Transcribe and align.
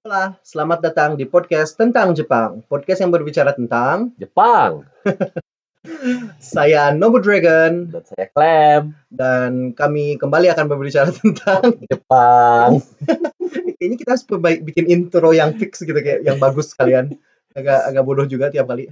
Hola, 0.00 0.32
selamat 0.40 0.80
datang 0.80 1.10
di 1.12 1.28
podcast 1.28 1.76
tentang 1.76 2.16
Jepang. 2.16 2.64
Podcast 2.72 3.04
yang 3.04 3.12
berbicara 3.12 3.52
tentang 3.52 4.16
Jepang 4.16 4.88
saya 6.40 6.88
Nobu 6.96 7.20
Dragon 7.20 7.84
dan 7.84 8.02
saya 8.08 8.26
Clem 8.32 8.96
dan 9.12 9.76
kami 9.76 10.16
kembali 10.16 10.48
akan 10.56 10.72
berbicara 10.72 11.12
tentang 11.12 11.76
Jepang. 11.92 12.80
ini 13.84 14.00
kita 14.00 14.16
harus 14.16 14.24
bikin 14.64 14.88
intro 14.88 15.36
yang 15.36 15.60
fix 15.60 15.84
gitu 15.84 15.92
kayak 15.92 16.24
yang 16.24 16.40
bagus 16.40 16.72
kalian. 16.72 17.12
Agak 17.52 17.92
agak 17.92 18.00
bodoh 18.00 18.24
juga 18.24 18.48
tiap 18.48 18.72
kali. 18.72 18.88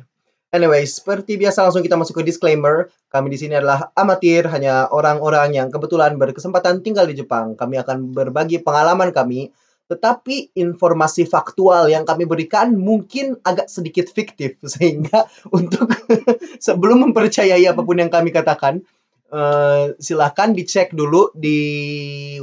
Anyway, 0.52 0.84
seperti 0.84 1.40
biasa 1.40 1.64
langsung 1.64 1.80
kita 1.80 1.96
masuk 1.96 2.20
ke 2.20 2.28
disclaimer. 2.28 2.92
Kami 3.08 3.32
di 3.32 3.40
sini 3.40 3.56
adalah 3.56 3.92
amatir, 3.96 4.44
hanya 4.52 4.92
orang-orang 4.92 5.56
yang 5.56 5.72
kebetulan 5.72 6.20
berkesempatan 6.20 6.84
tinggal 6.84 7.08
di 7.08 7.16
Jepang. 7.16 7.56
Kami 7.56 7.80
akan 7.80 8.12
berbagi 8.12 8.60
pengalaman 8.60 9.12
kami, 9.12 9.52
tetapi 9.88 10.52
informasi 10.52 11.24
faktual 11.24 11.88
yang 11.88 12.04
kami 12.04 12.28
berikan 12.28 12.76
mungkin 12.76 13.40
agak 13.40 13.72
sedikit 13.72 14.06
fiktif 14.12 14.60
sehingga 14.76 15.24
untuk 15.48 15.88
sebelum 16.66 17.08
mempercayai 17.10 17.64
apa 17.64 17.80
pun 17.80 17.96
yang 17.96 18.12
kami 18.12 18.28
katakan, 18.28 18.84
eh, 19.32 19.96
silahkan 19.96 20.52
dicek 20.52 20.92
dulu 20.92 21.32
di 21.32 21.58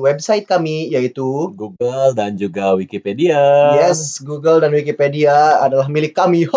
website 0.01 0.49
kami 0.49 0.89
yaitu 0.89 1.53
Google 1.53 2.17
dan 2.17 2.33
juga 2.33 2.73
Wikipedia. 2.73 3.77
Yes, 3.77 4.17
Google 4.25 4.65
dan 4.65 4.73
Wikipedia 4.73 5.61
adalah 5.61 5.85
milik 5.85 6.17
kami. 6.17 6.49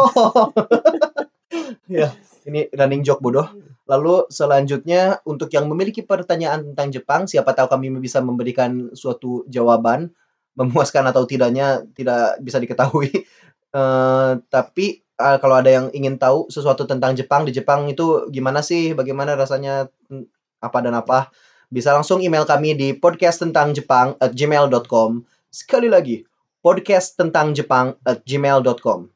ya, 1.93 2.16
ini 2.48 2.65
running 2.73 3.05
joke 3.05 3.20
bodoh. 3.20 3.48
Lalu 3.88 4.29
selanjutnya 4.29 5.24
untuk 5.24 5.48
yang 5.48 5.65
memiliki 5.65 6.05
pertanyaan 6.05 6.60
tentang 6.73 6.93
Jepang, 6.93 7.24
siapa 7.24 7.57
tahu 7.57 7.73
kami 7.73 7.88
bisa 7.96 8.20
memberikan 8.20 8.93
suatu 8.93 9.48
jawaban 9.48 10.12
memuaskan 10.59 11.07
atau 11.07 11.23
tidaknya 11.25 11.87
tidak 11.95 12.43
bisa 12.43 12.59
diketahui. 12.59 13.11
Eh, 13.69 14.33
tapi 14.49 15.05
eh, 15.05 15.37
kalau 15.45 15.60
ada 15.60 15.69
yang 15.69 15.93
ingin 15.93 16.16
tahu 16.16 16.49
sesuatu 16.49 16.88
tentang 16.88 17.13
Jepang 17.13 17.45
di 17.45 17.52
Jepang 17.52 17.85
itu 17.85 18.24
gimana 18.32 18.65
sih, 18.65 18.97
bagaimana 18.97 19.37
rasanya, 19.37 19.93
hmm, 20.09 20.24
apa 20.65 20.79
dan 20.80 20.97
apa, 20.97 21.29
bisa 21.69 21.93
langsung 21.93 22.24
email 22.24 22.49
kami 22.49 22.73
di 22.73 22.97
podcast 22.97 23.45
tentang 23.45 23.77
Jepang 23.77 24.16
at 24.24 24.32
gmail.com. 24.32 25.21
Sekali 25.52 25.93
lagi, 25.93 26.24
podcast 26.65 27.21
tentang 27.21 27.52
Jepang 27.52 27.93
at 28.09 28.25
gmail.com. 28.25 29.13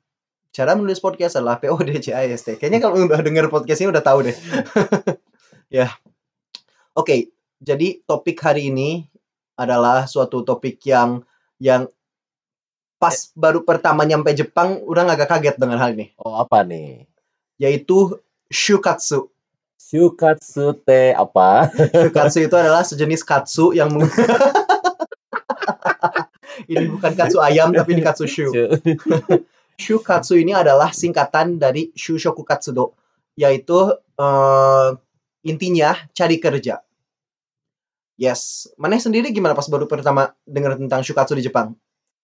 Cara 0.52 0.76
menulis 0.76 1.00
podcast 1.00 1.40
adalah 1.40 1.56
P 1.56 1.72
O 1.72 1.80
D 1.80 1.96
C 1.96 2.12
A 2.12 2.28
S 2.28 2.44
T. 2.44 2.60
Kayaknya 2.60 2.84
kalau 2.84 3.08
udah 3.08 3.24
denger 3.24 3.48
podcast 3.48 3.80
ini 3.80 3.88
udah 3.88 4.04
tahu 4.04 4.28
deh. 4.28 4.36
ya. 5.80 5.88
Oke, 6.92 7.32
jadi 7.56 8.04
topik 8.04 8.36
hari 8.44 8.68
ini 8.68 9.08
adalah 9.56 10.04
suatu 10.04 10.44
topik 10.44 10.76
yang 10.84 11.24
yang 11.62 11.86
pas 12.98 13.14
baru 13.34 13.62
pertama 13.62 14.02
nyampe 14.02 14.34
Jepang 14.34 14.82
udah 14.82 15.06
agak 15.06 15.30
kaget 15.30 15.56
dengan 15.58 15.78
hal 15.78 15.94
ini, 15.94 16.10
Oh 16.18 16.42
apa 16.42 16.66
nih? 16.66 17.06
yaitu 17.54 18.18
shukatsu. 18.50 19.30
Shukatsu 19.78 20.74
te 20.82 21.14
apa? 21.14 21.70
Shukatsu 22.02 22.42
itu 22.42 22.54
adalah 22.58 22.82
sejenis 22.82 23.22
katsu 23.22 23.70
yang 23.70 23.94
meng- 23.94 24.10
ini 26.72 26.84
bukan 26.90 27.12
katsu 27.14 27.38
ayam 27.38 27.70
tapi 27.70 27.94
ini 27.94 28.02
katsu 28.02 28.26
shu. 28.26 28.50
Shukatsu 29.82 30.38
ini 30.38 30.54
adalah 30.54 30.90
singkatan 30.90 31.58
dari 31.58 31.90
Shushoku 31.94 32.42
Katsudo, 32.42 32.94
yaitu 33.34 33.90
eh, 34.18 34.88
intinya 35.42 35.98
cari 36.14 36.38
kerja. 36.38 36.82
Yes, 38.22 38.70
Maneh 38.78 39.02
sendiri 39.02 39.34
gimana 39.34 39.50
pas 39.50 39.66
baru 39.66 39.90
pertama 39.90 40.30
dengar 40.46 40.78
tentang 40.78 41.02
Shukatsu 41.02 41.34
di 41.34 41.42
Jepang? 41.42 41.74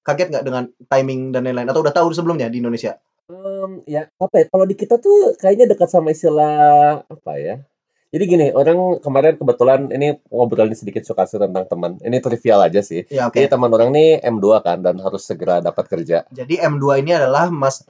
Kaget 0.07 0.31
nggak 0.31 0.45
dengan 0.47 0.71
timing 0.87 1.35
dan 1.35 1.43
lain-lain? 1.43 1.67
Atau 1.67 1.83
udah 1.83 1.91
tahu 1.91 2.15
sebelumnya 2.15 2.47
di 2.47 2.63
Indonesia? 2.63 2.95
Em, 3.27 3.83
ya 3.83 4.07
apa 4.07 4.35
ya? 4.39 4.45
Kalau 4.47 4.63
di 4.63 4.79
kita 4.79 5.03
tuh 5.03 5.35
kayaknya 5.43 5.67
dekat 5.67 5.91
sama 5.91 6.15
istilah 6.15 7.03
apa 7.03 7.33
ya? 7.43 7.67
Jadi 8.08 8.24
gini, 8.24 8.46
orang 8.57 9.05
kemarin 9.05 9.36
kebetulan 9.36 9.92
ini 9.92 10.17
ngobrolin 10.33 10.73
sedikit 10.73 11.05
Shukatsu 11.05 11.36
tentang 11.36 11.69
teman. 11.69 12.01
Ini 12.01 12.24
trivial 12.24 12.64
aja 12.64 12.80
sih. 12.80 13.05
Ya 13.13 13.29
oke. 13.29 13.36
Jadi 13.36 13.52
teman 13.52 13.69
orang 13.69 13.92
nih 13.92 14.24
M2 14.24 14.46
kan 14.64 14.80
dan 14.80 14.96
harus 14.96 15.29
segera 15.29 15.61
dapat 15.61 15.85
kerja. 15.92 16.24
Jadi 16.33 16.57
M2 16.57 17.05
ini 17.05 17.13
adalah 17.13 17.52
mas. 17.52 17.85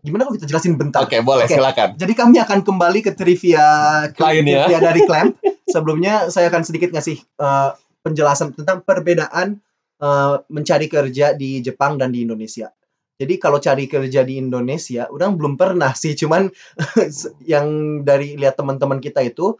Gimana 0.00 0.24
kalau 0.24 0.40
kita 0.40 0.48
jelasin 0.48 0.80
bentar? 0.80 1.04
Oke, 1.04 1.20
boleh 1.20 1.44
Oke. 1.44 1.60
silakan. 1.60 2.00
Jadi 2.00 2.12
kami 2.16 2.40
akan 2.40 2.64
kembali 2.64 3.00
ke 3.04 3.12
trivia 3.12 3.66
ke 4.08 4.24
ya. 4.40 4.64
trivia 4.64 4.78
dari 4.80 5.00
Clamp. 5.04 5.36
Sebelumnya 5.68 6.32
saya 6.32 6.48
akan 6.48 6.64
sedikit 6.64 6.88
ngasih 6.88 7.20
eh, 7.20 7.70
penjelasan 8.00 8.56
tentang 8.56 8.80
perbedaan 8.80 9.60
eh, 10.00 10.34
mencari 10.48 10.88
kerja 10.88 11.36
di 11.36 11.60
Jepang 11.60 12.00
dan 12.00 12.08
di 12.08 12.24
Indonesia. 12.24 12.72
Jadi 13.18 13.34
kalau 13.42 13.58
cari 13.58 13.90
kerja 13.90 14.22
di 14.22 14.38
Indonesia, 14.38 15.10
orang 15.10 15.34
belum 15.34 15.58
pernah 15.58 15.90
sih, 15.90 16.14
cuman 16.14 16.46
yang 17.52 18.00
dari 18.06 18.38
lihat 18.38 18.54
teman-teman 18.54 19.02
kita 19.02 19.26
itu 19.26 19.58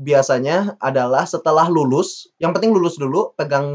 biasanya 0.00 0.80
adalah 0.80 1.28
setelah 1.28 1.68
lulus, 1.68 2.32
yang 2.40 2.56
penting 2.56 2.72
lulus 2.72 2.96
dulu, 2.96 3.36
pegang 3.36 3.68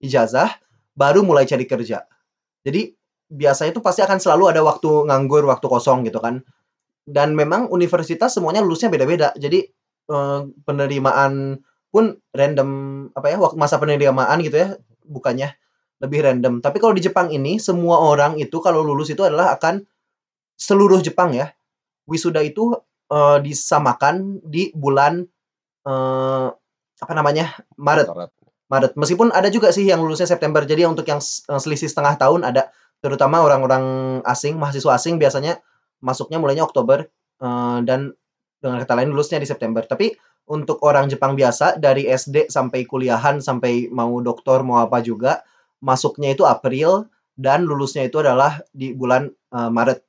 ijazah, 0.00 0.48
baru 0.96 1.20
mulai 1.20 1.44
cari 1.44 1.68
kerja. 1.68 2.08
Jadi 2.64 2.96
biasanya 3.28 3.76
itu 3.76 3.82
pasti 3.84 4.00
akan 4.00 4.18
selalu 4.18 4.56
ada 4.56 4.64
waktu 4.64 4.88
nganggur, 5.06 5.44
waktu 5.44 5.66
kosong 5.68 6.08
gitu 6.08 6.18
kan. 6.18 6.40
Dan 7.04 7.36
memang 7.36 7.68
universitas 7.68 8.32
semuanya 8.32 8.64
lulusnya 8.64 8.88
beda-beda. 8.88 9.36
Jadi 9.36 9.68
eh, 10.10 10.40
penerimaan 10.64 11.60
pun 11.90 12.16
random 12.32 12.70
apa 13.12 13.26
ya 13.34 13.36
waktu 13.36 13.56
masa 13.58 13.76
penerimaan 13.82 14.38
gitu 14.46 14.56
ya 14.62 14.68
bukannya 15.02 15.58
lebih 16.00 16.24
random. 16.24 16.64
Tapi 16.64 16.80
kalau 16.80 16.96
di 16.96 17.04
Jepang 17.04 17.28
ini 17.28 17.60
semua 17.60 18.00
orang 18.00 18.40
itu 18.40 18.56
kalau 18.64 18.80
lulus 18.80 19.12
itu 19.12 19.20
adalah 19.20 19.52
akan 19.54 19.84
seluruh 20.56 21.00
Jepang 21.04 21.36
ya. 21.36 21.52
Wisuda 22.08 22.40
itu 22.40 22.74
eh, 23.12 23.38
disamakan 23.44 24.40
di 24.42 24.72
bulan 24.72 25.22
eh, 25.84 26.48
apa 27.00 27.12
namanya 27.12 27.52
Maret. 27.76 28.08
Maret. 28.70 28.92
Meskipun 28.96 29.34
ada 29.34 29.52
juga 29.52 29.74
sih 29.74 29.84
yang 29.84 30.00
lulusnya 30.00 30.28
September. 30.28 30.64
Jadi 30.64 30.88
untuk 30.88 31.04
yang 31.04 31.20
eh, 31.20 31.60
selisih 31.60 31.88
setengah 31.92 32.16
tahun 32.16 32.48
ada 32.48 32.72
terutama 33.00 33.40
orang-orang 33.40 33.84
asing, 34.24 34.56
mahasiswa 34.56 34.96
asing 34.96 35.16
biasanya 35.20 35.60
masuknya 36.00 36.40
mulainya 36.40 36.64
Oktober 36.64 37.04
eh, 37.44 37.78
dan 37.84 38.16
dengan 38.60 38.76
kata 38.80 38.92
lain 38.96 39.12
lulusnya 39.12 39.36
di 39.36 39.48
September. 39.48 39.84
Tapi 39.84 40.16
untuk 40.50 40.82
orang 40.82 41.06
Jepang 41.06 41.36
biasa 41.36 41.76
dari 41.76 42.08
SD 42.08 42.48
sampai 42.50 42.88
kuliahan 42.88 43.38
sampai 43.38 43.86
mau 43.92 44.18
doktor 44.24 44.66
mau 44.66 44.82
apa 44.82 44.98
juga 45.04 45.44
masuknya 45.80 46.32
itu 46.36 46.44
April 46.44 47.08
dan 47.34 47.64
lulusnya 47.64 48.04
itu 48.06 48.20
adalah 48.20 48.60
di 48.70 48.92
bulan 48.92 49.28
eh, 49.28 49.70
Maret. 49.72 50.00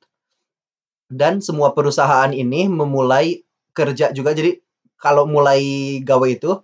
Dan 1.12 1.44
semua 1.44 1.76
perusahaan 1.76 2.32
ini 2.32 2.68
memulai 2.68 3.44
kerja 3.76 4.12
juga. 4.16 4.32
Jadi 4.32 4.56
kalau 4.96 5.28
mulai 5.28 5.60
gawe 6.00 6.28
itu 6.28 6.56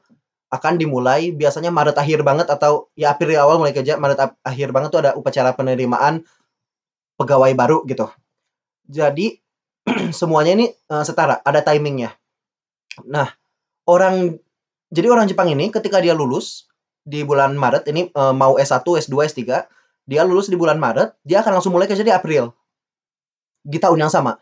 akan 0.49 0.81
dimulai 0.81 1.37
biasanya 1.37 1.69
Maret 1.69 2.01
akhir 2.01 2.25
banget 2.25 2.49
atau 2.49 2.89
ya 2.97 3.13
April 3.13 3.37
awal 3.37 3.61
mulai 3.61 3.77
kerja, 3.77 4.01
Maret 4.01 4.41
akhir 4.41 4.73
banget 4.73 4.89
tuh 4.93 5.01
ada 5.05 5.13
upacara 5.13 5.53
penerimaan 5.53 6.25
pegawai 7.21 7.53
baru 7.53 7.85
gitu. 7.85 8.09
Jadi 8.89 9.37
semuanya 10.19 10.57
ini 10.57 10.67
eh, 10.73 11.05
setara, 11.05 11.45
ada 11.45 11.61
timingnya. 11.61 12.17
Nah, 13.05 13.29
orang 13.85 14.41
jadi 14.89 15.13
orang 15.13 15.29
Jepang 15.29 15.53
ini 15.53 15.69
ketika 15.69 16.01
dia 16.01 16.17
lulus 16.17 16.69
di 17.09 17.25
bulan 17.25 17.57
Maret 17.57 17.89
ini 17.89 18.13
eh, 18.13 18.35
mau 18.37 18.61
S1, 18.61 18.85
S2, 18.85 19.17
S3, 19.33 19.41
dia 20.05 20.23
lulus 20.29 20.53
di 20.53 20.61
bulan 20.61 20.77
Maret, 20.77 21.17
dia 21.25 21.41
akan 21.41 21.57
langsung 21.57 21.73
mulai 21.73 21.89
kerja 21.89 22.05
di 22.05 22.13
April. 22.13 22.53
Di 23.65 23.81
tahun 23.81 24.05
yang 24.05 24.13
sama. 24.13 24.37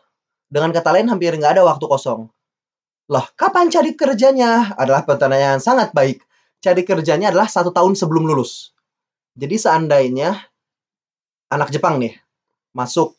Dengan 0.51 0.75
kata 0.75 0.91
lain 0.95 1.07
hampir 1.07 1.31
nggak 1.35 1.59
ada 1.59 1.63
waktu 1.63 1.87
kosong. 1.87 2.27
Loh, 3.07 3.27
kapan 3.39 3.71
cari 3.71 3.95
kerjanya? 3.95 4.75
Adalah 4.75 5.07
pertanyaan 5.07 5.63
sangat 5.63 5.95
baik. 5.95 6.23
Cari 6.59 6.83
kerjanya 6.83 7.31
adalah 7.31 7.47
satu 7.47 7.71
tahun 7.71 7.95
sebelum 7.95 8.27
lulus. 8.27 8.75
Jadi 9.39 9.55
seandainya 9.63 10.35
anak 11.55 11.71
Jepang 11.71 12.03
nih 12.03 12.19
masuk 12.75 13.15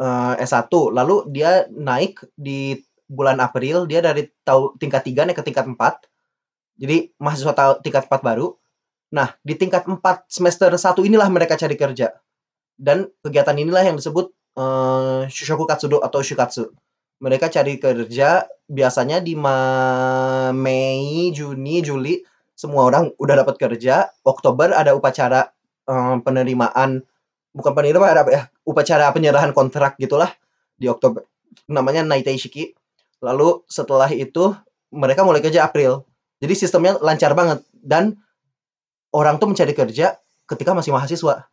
eh, 0.00 0.34
S1, 0.44 0.72
lalu 0.72 1.28
dia 1.28 1.68
naik 1.68 2.24
di 2.36 2.80
bulan 3.08 3.40
April, 3.40 3.88
dia 3.88 4.00
dari 4.04 4.28
tingkat 4.80 5.04
3 5.04 5.28
naik 5.28 5.36
ke 5.40 5.44
tingkat 5.44 5.64
4. 5.68 5.76
Jadi 6.78 7.16
mahasiswa 7.16 7.52
tingkat 7.84 8.08
4 8.08 8.20
baru. 8.20 8.56
Nah, 9.08 9.32
di 9.40 9.56
tingkat 9.56 9.88
4 9.88 10.28
semester 10.28 10.68
1 10.68 11.04
inilah 11.08 11.28
mereka 11.32 11.56
cari 11.56 11.76
kerja. 11.76 12.12
Dan 12.78 13.08
kegiatan 13.24 13.56
inilah 13.56 13.82
yang 13.82 13.96
disebut 13.96 14.30
eh, 14.58 15.22
Shushoku 15.32 15.64
Katsudo 15.64 15.98
atau 16.04 16.20
Shukatsu. 16.20 16.70
Mereka 17.18 17.50
cari 17.50 17.82
kerja 17.82 18.46
biasanya 18.70 19.18
di 19.18 19.34
Ma- 19.34 20.54
Mei, 20.54 21.34
Juni, 21.34 21.82
Juli 21.82 22.22
semua 22.54 22.86
orang 22.86 23.10
udah 23.18 23.42
dapat 23.42 23.56
kerja. 23.58 24.12
Oktober 24.22 24.70
ada 24.76 24.92
upacara 24.94 25.50
eh, 25.88 26.16
penerimaan 26.22 27.02
bukan 27.56 27.72
penerimaan 27.74 28.12
ada 28.12 28.22
apa 28.22 28.32
ya? 28.32 28.42
Upacara 28.62 29.10
penyerahan 29.10 29.50
kontrak 29.56 29.96
gitulah 29.98 30.30
di 30.76 30.86
Oktober. 30.86 31.24
Namanya 31.66 32.04
Naitei 32.04 32.38
Shiki. 32.38 32.76
Lalu 33.24 33.66
setelah 33.66 34.06
itu 34.14 34.54
mereka 34.94 35.26
mulai 35.26 35.42
kerja 35.42 35.66
April. 35.66 36.06
Jadi 36.38 36.54
sistemnya 36.54 36.94
lancar 37.02 37.34
banget 37.34 37.66
dan 37.82 38.14
orang 39.14 39.40
tuh 39.40 39.48
mencari 39.50 39.72
kerja 39.72 40.16
ketika 40.48 40.72
masih 40.76 40.92
mahasiswa. 40.94 41.48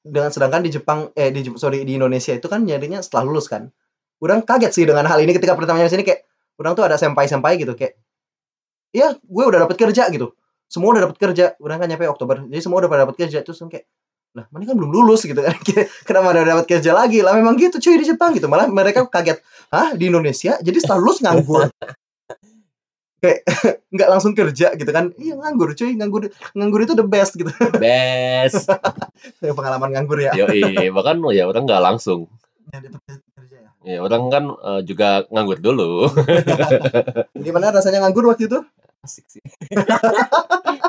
dengan 0.00 0.32
sedangkan 0.32 0.64
di 0.64 0.72
Jepang 0.72 1.12
eh 1.12 1.28
di 1.28 1.44
sorry 1.60 1.84
di 1.84 2.00
Indonesia 2.00 2.32
itu 2.32 2.48
kan 2.48 2.64
nyarinya 2.64 3.04
setelah 3.04 3.28
lulus 3.28 3.52
kan. 3.52 3.68
Orang 4.16 4.48
kaget 4.48 4.72
sih 4.72 4.84
dengan 4.88 5.04
hal 5.04 5.20
ini 5.20 5.36
ketika 5.36 5.52
pertama 5.52 5.76
nyampe 5.76 5.92
sini 5.92 6.08
kayak 6.08 6.24
orang 6.56 6.72
tuh 6.72 6.88
ada 6.88 6.96
senpai-senpai 6.96 7.60
gitu 7.60 7.76
kayak 7.76 8.00
ya 8.96 9.12
gue 9.12 9.44
udah 9.44 9.68
dapat 9.68 9.76
kerja 9.76 10.08
gitu. 10.08 10.32
Semua 10.72 10.96
udah 10.96 11.04
dapat 11.04 11.20
kerja. 11.20 11.52
Orang 11.60 11.84
kan 11.84 11.88
nyampe 11.92 12.08
Oktober. 12.08 12.48
Jadi 12.48 12.60
semua 12.64 12.80
udah 12.80 12.88
pada 12.88 13.00
dapat 13.04 13.16
kerja 13.20 13.44
terus 13.44 13.60
kayak 13.60 13.84
lah 14.30 14.46
mana 14.54 14.62
kan 14.62 14.78
belum 14.78 14.94
lulus 14.94 15.26
gitu 15.26 15.42
kan 15.42 15.58
kenapa 16.06 16.30
udah 16.30 16.44
dapat 16.46 16.66
kerja 16.70 16.94
lagi 16.94 17.18
lah 17.18 17.34
memang 17.34 17.58
gitu 17.58 17.82
cuy 17.82 17.98
di 17.98 18.06
Jepang 18.06 18.30
gitu 18.30 18.46
malah 18.46 18.70
mereka 18.70 19.02
kaget 19.10 19.42
hah 19.74 19.90
di 19.98 20.06
Indonesia 20.06 20.54
jadi 20.62 20.78
setelah 20.78 21.02
lulus 21.02 21.18
nganggur 21.18 21.66
kayak 23.20 23.44
nggak 23.94 24.08
langsung 24.08 24.32
kerja 24.32 24.72
gitu 24.74 24.90
kan 24.90 25.12
iya 25.20 25.36
nganggur 25.36 25.76
cuy 25.76 25.92
nganggur 25.94 26.32
nganggur 26.56 26.80
itu 26.82 26.94
the 26.96 27.04
best 27.04 27.36
gitu 27.36 27.52
Best. 27.76 28.66
pengalaman 29.58 29.92
nganggur 29.92 30.18
ya 30.24 30.32
Yoi, 30.32 30.88
bahkan 30.90 31.20
ya 31.30 31.44
orang 31.44 31.68
nggak 31.68 31.84
langsung. 31.84 32.26
Ya, 32.70 32.78
dapat 32.86 33.18
kerja 33.34 33.56
ya. 33.58 33.70
Ya, 33.82 33.98
orang 34.00 34.22
kan 34.30 34.44
eh, 34.54 34.80
juga 34.86 35.26
nganggur 35.28 35.58
dulu. 35.58 36.06
Gimana 37.44 37.74
rasanya 37.74 38.06
nganggur 38.06 38.30
waktu 38.30 38.46
itu? 38.46 38.58
Asik 39.00 39.26
sih. 39.26 39.42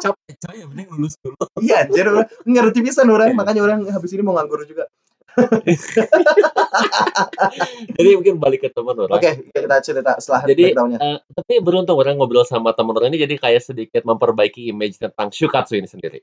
Capek 0.04 0.36
coy, 0.36 0.56
yang 0.60 0.69
penting 0.75 0.88
lulus 0.92 1.16
dulu. 1.24 1.39
Iya, 1.63 1.88
anjir 1.88 2.06
orang 2.12 2.28
ngerti 2.44 2.80
pisan 2.83 3.07
orang, 3.07 3.31
makanya 3.33 3.62
orang 3.63 3.80
habis 3.88 4.12
ini 4.12 4.22
mau 4.22 4.36
nganggur 4.36 4.68
juga. 4.68 4.92
Jadi 7.98 8.10
mungkin 8.16 8.39
balik 8.39 8.68
ke 8.68 8.69
teman 8.72 8.95
orang. 8.95 9.16
Oke, 9.16 9.51
kita 9.51 9.78
cerita 9.80 10.12
setelah 10.19 10.44
Jadi, 10.48 10.75
eh, 10.75 11.18
tapi 11.24 11.54
beruntung 11.63 12.00
orang 12.00 12.19
ngobrol 12.19 12.44
sama 12.44 12.75
teman 12.75 12.95
orang 12.98 13.16
ini 13.16 13.24
jadi 13.24 13.39
kayak 13.39 13.63
sedikit 13.63 14.04
memperbaiki 14.04 14.68
image 14.72 15.00
tentang 15.00 15.31
Shukatsu 15.31 15.80
ini 15.80 15.88
sendiri. 15.88 16.19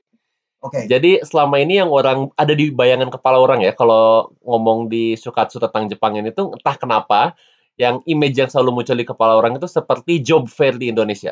Oke. 0.59 0.91
Jadi 0.91 1.23
selama 1.23 1.55
ini 1.63 1.79
yang 1.79 1.87
orang 1.87 2.35
ada 2.35 2.51
di 2.51 2.67
bayangan 2.69 3.07
kepala 3.07 3.39
orang 3.39 3.63
ya 3.63 3.71
kalau 3.71 4.35
ngomong 4.43 4.91
di 4.91 5.15
Shukatsu 5.15 5.63
tentang 5.63 5.87
Jepang 5.87 6.19
ini 6.19 6.35
tuh 6.35 6.51
entah 6.51 6.75
kenapa 6.75 7.31
yang 7.79 8.03
image 8.03 8.35
yang 8.35 8.51
selalu 8.51 8.83
muncul 8.83 8.99
di 8.99 9.07
kepala 9.07 9.39
orang 9.39 9.55
itu 9.55 9.71
seperti 9.71 10.19
job 10.19 10.51
fair 10.51 10.75
di 10.75 10.91
Indonesia. 10.91 11.31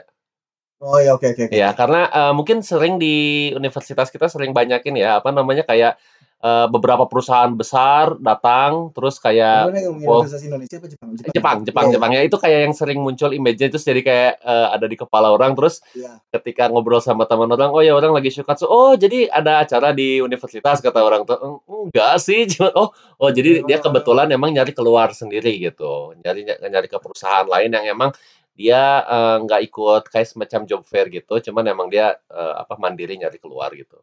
Oh 0.77 1.01
ya 1.01 1.17
oke 1.17 1.33
oke 1.33 1.49
oke. 1.49 1.57
Ya, 1.57 1.73
karena 1.75 2.07
eh, 2.07 2.33
mungkin 2.37 2.63
sering 2.63 3.01
di 3.01 3.49
universitas 3.51 4.13
kita 4.13 4.31
sering 4.31 4.55
banyakin 4.55 4.95
ya 4.95 5.19
apa 5.19 5.35
namanya 5.35 5.67
kayak 5.67 5.99
eh, 6.37 6.67
beberapa 6.69 7.09
perusahaan 7.09 7.49
besar 7.49 8.13
datang 8.17 8.93
terus 8.93 9.17
kayak 9.17 9.73
wow. 10.05 10.21
Indonesia 10.21 10.77
apa 10.77 10.87
Jepang? 10.87 11.09
Jepang, 11.17 11.57
Jepang, 11.65 11.85
Iya, 11.89 11.93
Jepang 11.97 12.11
ya 12.13 12.21
itu 12.21 12.37
kayak 12.37 12.59
yang 12.69 12.75
sering 12.77 12.99
muncul 13.01 13.33
image-nya 13.33 13.73
terus 13.73 13.81
jadi 13.81 14.01
kayak 14.05 14.31
eh, 14.39 14.67
ada 14.69 14.85
di 14.85 14.93
kepala 14.93 15.33
orang 15.33 15.57
terus 15.57 15.81
Iya. 15.91 16.21
ketika 16.29 16.69
ngobrol 16.69 17.01
sama 17.01 17.25
teman 17.25 17.49
orang, 17.49 17.73
oh 17.73 17.81
ya 17.81 17.97
orang 17.97 18.13
lagi 18.13 18.29
shukatsu, 18.29 18.69
oh 18.69 18.93
jadi 18.93 19.25
ada 19.27 19.65
acara 19.65 19.89
di 19.91 20.21
universitas 20.21 20.77
kata 20.77 21.01
orang 21.01 21.25
tuh, 21.25 21.37
"Eng- 21.41 21.61
enggak 21.89 22.15
sih, 22.21 22.45
cuma 22.53 22.69
oh 22.77 22.89
oh 23.17 23.29
jadi 23.33 23.65
dia 23.65 23.81
Oh. 23.81 23.89
kebetulan 23.89 24.29
emang 24.29 24.53
nyari 24.53 24.77
keluar 24.77 25.09
sendiri 25.13 25.57
gitu, 25.57 26.13
nyari 26.21 26.45
nyari 26.45 26.85
ke 26.85 26.97
perusahaan 27.01 27.49
lain 27.49 27.73
yang 27.73 27.97
emang 27.97 28.11
dia 28.53 29.01
eh, 29.05 29.35
nggak 29.41 29.61
ikut 29.69 30.03
kayak 30.09 30.27
semacam 30.29 30.61
job 30.65 30.81
fair 30.85 31.09
gitu, 31.09 31.33
cuman 31.49 31.65
emang 31.65 31.87
dia 31.89 32.13
eh, 32.29 32.53
apa 32.57 32.77
mandiri 32.77 33.17
nyari 33.17 33.37
keluar 33.41 33.73
gitu. 33.73 33.97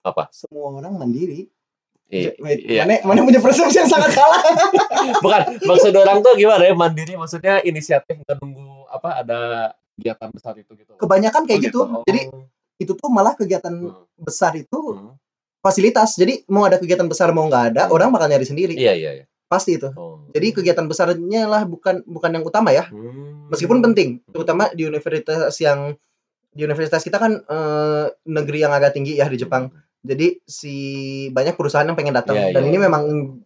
Apa? 0.00 0.32
Semua 0.32 0.72
orang 0.76 0.96
mandiri. 0.96 1.48
I- 2.10 2.34
Wait, 2.36 2.60
iya. 2.66 2.82
Mana 2.82 2.98
mana 3.06 3.20
punya 3.22 3.38
persepsi 3.38 3.78
yang 3.78 3.86
sangat 3.86 4.10
salah. 4.10 4.42
Bukan 5.24 5.40
maksud 5.62 5.94
orang 5.94 6.18
tuh 6.20 6.34
gimana 6.34 6.62
ya 6.62 6.74
mandiri 6.74 7.14
maksudnya 7.14 7.62
inisiatif 7.62 8.18
nggak 8.18 8.36
nunggu 8.36 8.66
apa 8.88 9.22
ada 9.22 9.40
kegiatan 9.94 10.28
besar 10.28 10.54
itu 10.56 10.74
gitu. 10.74 10.92
Kebanyakan 10.96 11.46
kayak 11.46 11.58
Oh, 11.58 11.64
gitu. 11.64 11.80
Oh. 11.80 12.02
Jadi 12.02 12.20
itu 12.76 12.92
tuh 12.92 13.08
malah 13.08 13.32
kegiatan 13.32 13.70
Hmm, 13.70 14.04
besar 14.16 14.52
itu 14.54 14.74
hmm. 14.74 15.14
fasilitas. 15.60 16.16
Jadi 16.16 16.42
mau 16.46 16.64
ada 16.64 16.76
kegiatan 16.76 17.04
besar 17.04 17.30
mau 17.30 17.46
nggak 17.46 17.64
ada, 17.72 17.82
Hmm. 17.86 17.94
orang 17.94 18.10
bakal 18.10 18.26
nyari 18.26 18.42
sendiri. 18.42 18.74
Iya 18.74 18.92
iya 18.92 19.10
iya. 19.14 19.24
Pasti 19.46 19.78
itu. 19.78 19.90
Oh. 19.92 20.26
Jadi 20.30 20.50
kegiatan 20.52 20.86
besarnya 20.86 21.46
lah 21.46 21.62
bukan 21.62 22.02
bukan 22.04 22.30
yang 22.32 22.42
utama 22.42 22.70
ya. 22.70 22.86
Hmm. 22.86 23.46
Meskipun 23.48 23.78
penting, 23.80 24.18
terutama 24.26 24.66
di 24.70 24.82
universitas 24.82 25.54
yang 25.58 25.94
di 26.50 26.62
universitas 26.62 27.02
kita 27.02 27.18
kan 27.18 27.38
eh, 27.38 28.04
negeri 28.24 28.58
yang 28.60 28.72
agak 28.72 28.94
tinggi 28.94 29.14
ya 29.14 29.30
di 29.30 29.38
Jepang. 29.38 29.70
Jadi 30.00 30.40
si 30.48 30.74
banyak 31.28 31.60
perusahaan 31.60 31.84
yang 31.84 31.92
pengen 31.92 32.16
datang 32.16 32.32
Iya, 32.32 32.56
dan 32.56 32.62
iya. 32.64 32.68
ini 32.72 32.78
memang 32.80 33.02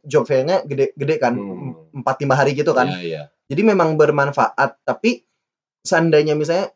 job 0.06 0.22
fair-nya 0.22 0.62
gede-gede 0.62 1.18
kan, 1.18 1.34
Hmm. 1.34 1.90
empat 1.90 2.22
lima 2.22 2.34
hari 2.38 2.54
gitu 2.54 2.70
kan. 2.70 2.86
Iya 2.86 3.00
iya. 3.02 3.22
Jadi 3.50 3.62
memang 3.66 3.98
bermanfaat. 3.98 4.86
Tapi 4.86 5.26
seandainya 5.82 6.38
misalnya, 6.38 6.70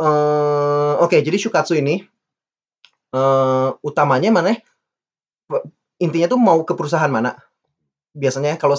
eh 0.00 0.94
oke, 0.96 1.14
jadi 1.20 1.36
shukatsu 1.36 1.76
ini 1.76 2.00
eh 3.12 3.68
utamanya 3.84 4.32
mana? 4.32 4.56
pe- 5.46 5.64
Intinya 6.00 6.26
tuh 6.32 6.40
mau 6.40 6.58
ke 6.64 6.72
perusahaan 6.74 7.12
mana? 7.12 7.36
Biasanya 8.16 8.56
kalau 8.56 8.74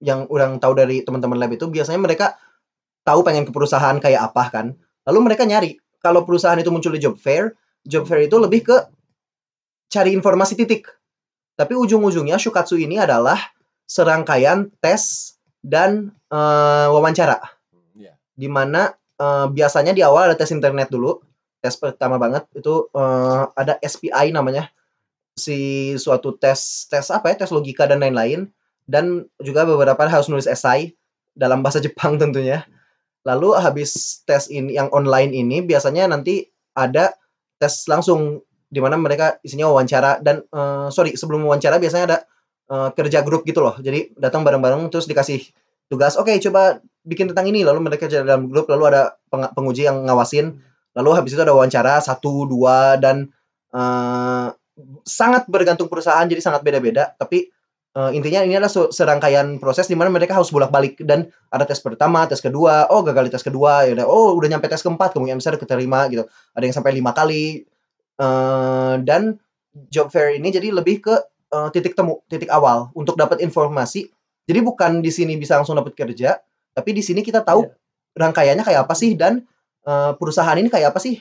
yang 0.00 0.24
orang 0.32 0.56
tahu 0.58 0.72
dari 0.74 1.04
teman-teman 1.04 1.36
lab 1.38 1.52
itu 1.52 1.68
biasanya 1.68 2.00
mereka 2.00 2.34
tahu 3.06 3.22
pengen 3.22 3.44
ke 3.46 3.52
perusahaan 3.54 3.94
kayak 4.00 4.32
apa 4.32 4.44
kan. 4.50 4.66
Lalu 5.06 5.18
mereka 5.30 5.44
nyari. 5.46 5.78
Kalau 6.02 6.24
perusahaan 6.26 6.58
itu 6.58 6.72
muncul 6.72 6.90
di 6.90 7.00
job 7.00 7.14
fair, 7.20 7.54
job 7.86 8.02
fair 8.08 8.26
itu 8.26 8.34
lebih 8.40 8.66
ke 8.66 8.76
cari 9.88 10.12
informasi 10.14 10.54
titik. 10.58 10.88
Tapi 11.56 11.72
ujung-ujungnya 11.72 12.36
shukatsu 12.36 12.76
ini 12.76 13.00
adalah 13.00 13.40
serangkaian 13.88 14.68
tes 14.82 15.34
dan 15.62 16.12
eh, 16.28 16.86
wawancara 16.90 17.40
Iya. 17.96 18.14
di 18.36 18.48
mana 18.50 18.92
eh, 19.16 19.46
biasanya 19.48 19.96
di 19.96 20.02
awal 20.04 20.28
ada 20.30 20.36
tes 20.36 20.52
internet 20.52 20.92
dulu. 20.92 21.22
Tes 21.64 21.74
pertama 21.80 22.20
banget 22.20 22.44
itu 22.52 22.90
eh, 22.92 23.42
ada 23.56 23.80
SPI 23.80 24.34
namanya. 24.36 24.68
Si 25.36 25.92
suatu 25.96 26.36
tes 26.36 26.86
tes 26.90 27.08
apa 27.08 27.32
ya? 27.32 27.46
Tes 27.46 27.52
logika 27.54 27.88
dan 27.88 28.04
lain-lain 28.04 28.52
dan 28.86 29.26
juga 29.42 29.66
beberapa 29.66 30.06
harus 30.06 30.28
nulis 30.28 30.46
esai 30.46 30.92
dalam 31.32 31.64
bahasa 31.64 31.80
Jepang 31.80 32.18
tentunya. 32.22 32.68
Lalu 33.26 33.58
habis 33.58 34.22
tes 34.28 34.46
ini 34.52 34.76
yang 34.76 34.92
online 34.92 35.32
ini 35.34 35.64
biasanya 35.64 36.06
nanti 36.06 36.46
ada 36.76 37.16
tes 37.58 37.88
langsung 37.88 38.44
di 38.66 38.80
mana 38.82 38.98
mereka 38.98 39.38
isinya 39.46 39.70
wawancara 39.70 40.18
dan 40.20 40.42
eh, 40.42 40.88
sorry 40.90 41.14
sebelum 41.14 41.46
wawancara 41.46 41.78
biasanya 41.78 42.04
ada 42.14 42.18
eh, 42.70 42.88
kerja 42.94 43.22
grup 43.22 43.46
gitu 43.46 43.62
loh. 43.62 43.78
Jadi 43.78 44.14
datang 44.18 44.42
bareng-bareng 44.42 44.90
terus 44.90 45.06
dikasih 45.06 45.40
tugas, 45.86 46.18
oke 46.18 46.34
coba 46.50 46.82
bikin 47.06 47.30
tentang 47.30 47.46
ini. 47.46 47.62
Lalu 47.62 47.90
mereka 47.90 48.10
kerja 48.10 48.26
dalam 48.26 48.50
grup, 48.50 48.66
lalu 48.66 48.90
ada 48.90 49.14
peng- 49.30 49.52
penguji 49.54 49.86
yang 49.86 50.02
ngawasin. 50.06 50.58
Lalu 50.96 51.10
habis 51.12 51.36
itu 51.36 51.42
ada 51.44 51.52
wawancara 51.54 52.00
satu 52.02 52.48
dua 52.48 52.98
dan 52.98 53.30
eh, 53.70 54.48
sangat 55.06 55.46
bergantung 55.48 55.88
perusahaan 55.88 56.26
jadi 56.26 56.42
sangat 56.42 56.66
beda-beda. 56.66 57.14
Tapi 57.14 57.46
eh, 57.96 58.10
intinya 58.18 58.42
ini 58.42 58.58
adalah 58.58 58.72
se- 58.72 58.90
serangkaian 58.90 59.62
proses 59.62 59.86
di 59.86 59.94
mana 59.94 60.10
mereka 60.10 60.34
harus 60.34 60.50
bolak-balik 60.50 60.98
dan 61.06 61.30
ada 61.54 61.64
tes 61.64 61.78
pertama, 61.78 62.26
tes 62.26 62.42
kedua, 62.42 62.90
oh 62.90 63.06
gagal 63.06 63.30
di 63.30 63.32
tes 63.32 63.44
kedua, 63.46 63.86
ya 63.86 63.94
oh 64.04 64.34
udah 64.34 64.48
nyampe 64.50 64.66
tes 64.66 64.82
keempat, 64.82 65.14
kemungkinan 65.14 65.38
besar 65.38 65.54
keterima 65.56 66.10
gitu. 66.10 66.26
Ada 66.56 66.64
yang 66.66 66.74
sampai 66.76 66.92
lima 66.98 67.14
kali. 67.14 67.62
Eh, 68.16 68.94
dan 69.04 69.36
job 69.92 70.08
fair 70.08 70.40
ini 70.40 70.48
jadi 70.48 70.72
lebih 70.72 71.04
ke 71.04 71.14
eh, 71.52 71.68
titik 71.72 71.92
temu, 71.92 72.24
titik 72.32 72.48
awal 72.48 72.88
untuk 72.96 73.20
dapat 73.20 73.44
informasi. 73.44 74.08
Jadi 74.46 74.60
bukan 74.62 75.04
di 75.04 75.10
sini 75.12 75.36
bisa 75.36 75.58
langsung 75.58 75.76
dapat 75.76 75.92
kerja, 75.92 76.38
tapi 76.72 76.90
di 76.96 77.02
sini 77.04 77.20
kita 77.20 77.42
tahu 77.44 77.66
rangkaiannya 78.16 78.64
kayak 78.64 78.88
apa 78.88 78.94
sih 78.96 79.12
dan 79.18 79.44
eh, 79.84 80.12
perusahaan 80.16 80.56
ini 80.56 80.72
kayak 80.72 80.96
apa 80.96 81.00
sih. 81.02 81.20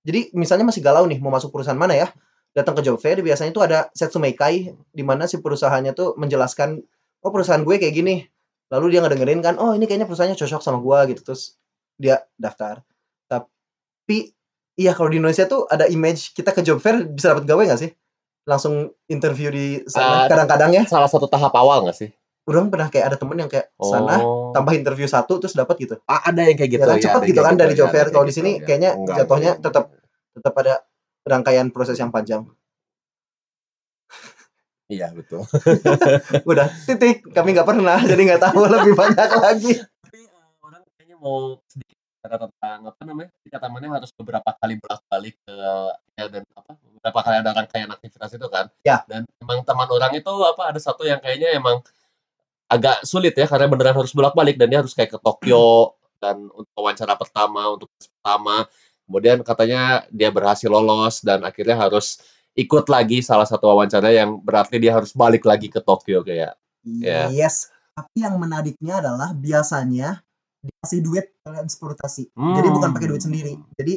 Jadi 0.00 0.32
misalnya 0.32 0.64
masih 0.72 0.80
galau 0.80 1.04
nih 1.04 1.20
mau 1.20 1.28
masuk 1.28 1.52
perusahaan 1.52 1.76
mana 1.76 1.92
ya? 1.92 2.08
Datang 2.56 2.72
ke 2.80 2.82
job 2.88 2.96
fair 2.96 3.20
biasanya 3.20 3.52
itu 3.52 3.62
ada 3.62 3.92
setsumeikai 3.92 4.72
di 4.72 5.02
mana 5.04 5.28
si 5.28 5.38
perusahaannya 5.38 5.92
tuh 5.92 6.16
menjelaskan 6.16 6.80
oh 7.20 7.30
perusahaan 7.30 7.60
gue 7.60 7.76
kayak 7.76 7.94
gini. 7.94 8.24
Lalu 8.70 8.96
dia 8.96 9.00
ngedengerin 9.02 9.42
kan, 9.42 9.58
oh 9.58 9.74
ini 9.74 9.84
kayaknya 9.90 10.06
perusahaannya 10.06 10.38
cocok 10.38 10.62
sama 10.62 10.78
gua 10.78 11.02
gitu 11.10 11.26
terus 11.26 11.58
dia 11.98 12.22
daftar. 12.38 12.86
Tapi 13.26 14.30
iya 14.80 14.96
kalau 14.96 15.12
di 15.12 15.20
Indonesia 15.20 15.44
tuh 15.44 15.68
ada 15.68 15.84
image 15.86 16.32
kita 16.32 16.50
ke 16.50 16.64
job 16.64 16.80
fair 16.80 17.04
bisa 17.04 17.36
dapat 17.36 17.44
gawe 17.44 17.60
nggak 17.60 17.76
sih? 17.78 17.92
Langsung 18.48 18.96
interview 19.06 19.52
di 19.52 19.66
sana 19.84 20.24
Ah, 20.24 20.26
kadang-kadang 20.26 20.72
ya. 20.72 20.82
Salah 20.88 21.06
satu 21.06 21.28
tahap 21.28 21.52
awal 21.52 21.84
nggak 21.84 21.94
sih? 21.94 22.08
Orang 22.48 22.72
pernah 22.72 22.88
kayak 22.88 23.12
ada 23.12 23.16
temen 23.20 23.36
yang 23.36 23.46
kayak 23.46 23.68
sana 23.76 24.16
Oh. 24.18 24.50
tambah 24.50 24.72
interview 24.72 25.04
satu 25.04 25.36
terus 25.38 25.52
dapat 25.52 25.76
gitu. 25.78 25.94
A- 26.08 26.24
ada 26.26 26.40
yang 26.42 26.56
kayak 26.56 26.70
gitu 26.72 26.82
ya 26.82 26.88
kan 26.88 26.96
ya, 26.96 27.04
cepet 27.04 27.20
ada 27.20 27.28
gitu 27.28 27.36
yang 27.36 27.44
kan 27.44 27.52
kayak 27.52 27.60
dari 27.60 27.70
gitu, 27.70 27.80
job 27.84 27.86
ya, 27.86 27.92
fair. 27.92 28.06
Kalau 28.08 28.24
di 28.24 28.34
sini 28.34 28.50
gitu, 28.50 28.56
ya. 28.56 28.66
kayaknya 28.66 28.90
Enggak, 28.96 29.16
jatuhnya 29.20 29.52
enggak. 29.52 29.64
tetap 29.68 29.84
tetap 30.32 30.54
ada 30.56 30.74
rangkaian 31.22 31.66
proses 31.68 31.94
yang 31.94 32.08
panjang. 32.08 32.42
Iya 34.90 35.14
betul. 35.14 35.46
Udah 36.50 36.66
titik. 36.82 37.22
Kami 37.30 37.54
nggak 37.54 37.62
pernah 37.62 38.02
jadi 38.02 38.18
nggak 38.26 38.42
tahu 38.42 38.66
lebih 38.66 38.98
banyak 38.98 39.28
lagi. 39.38 39.72
Tapi 39.78 40.18
eh, 40.26 40.50
orang 40.66 40.82
kayaknya 40.98 41.14
mau 41.14 41.62
sedikit 41.70 41.89
tentang 42.24 42.78
apa 42.90 43.00
namanya? 43.06 43.30
Dikatakannya 43.46 43.90
harus 43.90 44.10
beberapa 44.12 44.50
kali 44.60 44.74
bolak-balik 44.76 45.34
ke 45.44 45.56
ya, 46.18 46.26
dan 46.28 46.42
apa? 46.52 46.72
Beberapa 46.76 47.18
kali 47.24 47.36
ada 47.40 47.50
rangkaian 47.56 47.90
aktivitas 47.90 48.30
itu 48.36 48.46
kan. 48.52 48.66
Ya. 48.84 49.02
Dan 49.08 49.24
emang 49.40 49.64
teman 49.64 49.88
orang 49.88 50.12
itu 50.16 50.32
apa 50.44 50.74
ada 50.74 50.80
satu 50.80 51.08
yang 51.08 51.18
kayaknya 51.18 51.56
emang 51.56 51.80
agak 52.70 53.02
sulit 53.02 53.34
ya 53.34 53.50
karena 53.50 53.66
beneran 53.66 53.98
harus 53.98 54.14
bolak-balik 54.14 54.54
dan 54.54 54.70
dia 54.70 54.78
harus 54.78 54.94
kayak 54.94 55.16
ke 55.16 55.18
Tokyo 55.18 55.98
dan 56.22 56.46
untuk 56.54 56.70
wawancara 56.78 57.18
pertama 57.18 57.66
untuk 57.66 57.90
pertama 57.98 58.62
kemudian 59.10 59.42
katanya 59.42 60.06
dia 60.14 60.30
berhasil 60.30 60.70
lolos 60.70 61.18
dan 61.18 61.42
akhirnya 61.42 61.74
harus 61.74 62.22
ikut 62.54 62.86
lagi 62.86 63.26
salah 63.26 63.42
satu 63.42 63.74
wawancara 63.74 64.14
yang 64.14 64.38
berarti 64.38 64.78
dia 64.78 64.94
harus 64.94 65.10
balik 65.10 65.42
lagi 65.50 65.66
ke 65.66 65.82
Tokyo 65.82 66.22
kayak 66.22 66.54
Ya. 66.84 67.28
Yes. 67.28 67.68
Tapi 67.92 68.24
yang 68.24 68.40
menariknya 68.40 69.04
adalah 69.04 69.36
biasanya 69.36 70.24
dikasih 70.60 71.00
duit 71.00 71.26
transportasi. 71.42 72.24
Jadi 72.32 72.68
bukan 72.68 72.90
pakai 72.92 73.08
duit 73.08 73.20
Hmm. 73.22 73.28
sendiri. 73.32 73.52
Jadi 73.80 73.94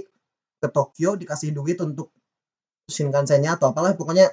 ke 0.63 0.67
Tokyo 0.71 1.19
dikasih 1.19 1.51
duit 1.51 1.75
untuk 1.83 2.11
Shinkansen-nya 2.87 3.55
atau 3.55 3.71
apalah 3.71 3.95
pokoknya 3.95 4.31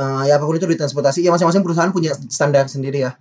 eh, 0.00 0.22
ya 0.28 0.36
apa 0.40 0.44
pun 0.48 0.56
itu 0.56 0.64
duit 0.68 0.80
transportasi. 0.80 1.20
Ya 1.24 1.32
masing-masing 1.32 1.64
perusahaan 1.64 1.92
punya 1.92 2.12
standar 2.28 2.68
sendiri 2.68 3.04
ya. 3.08 3.12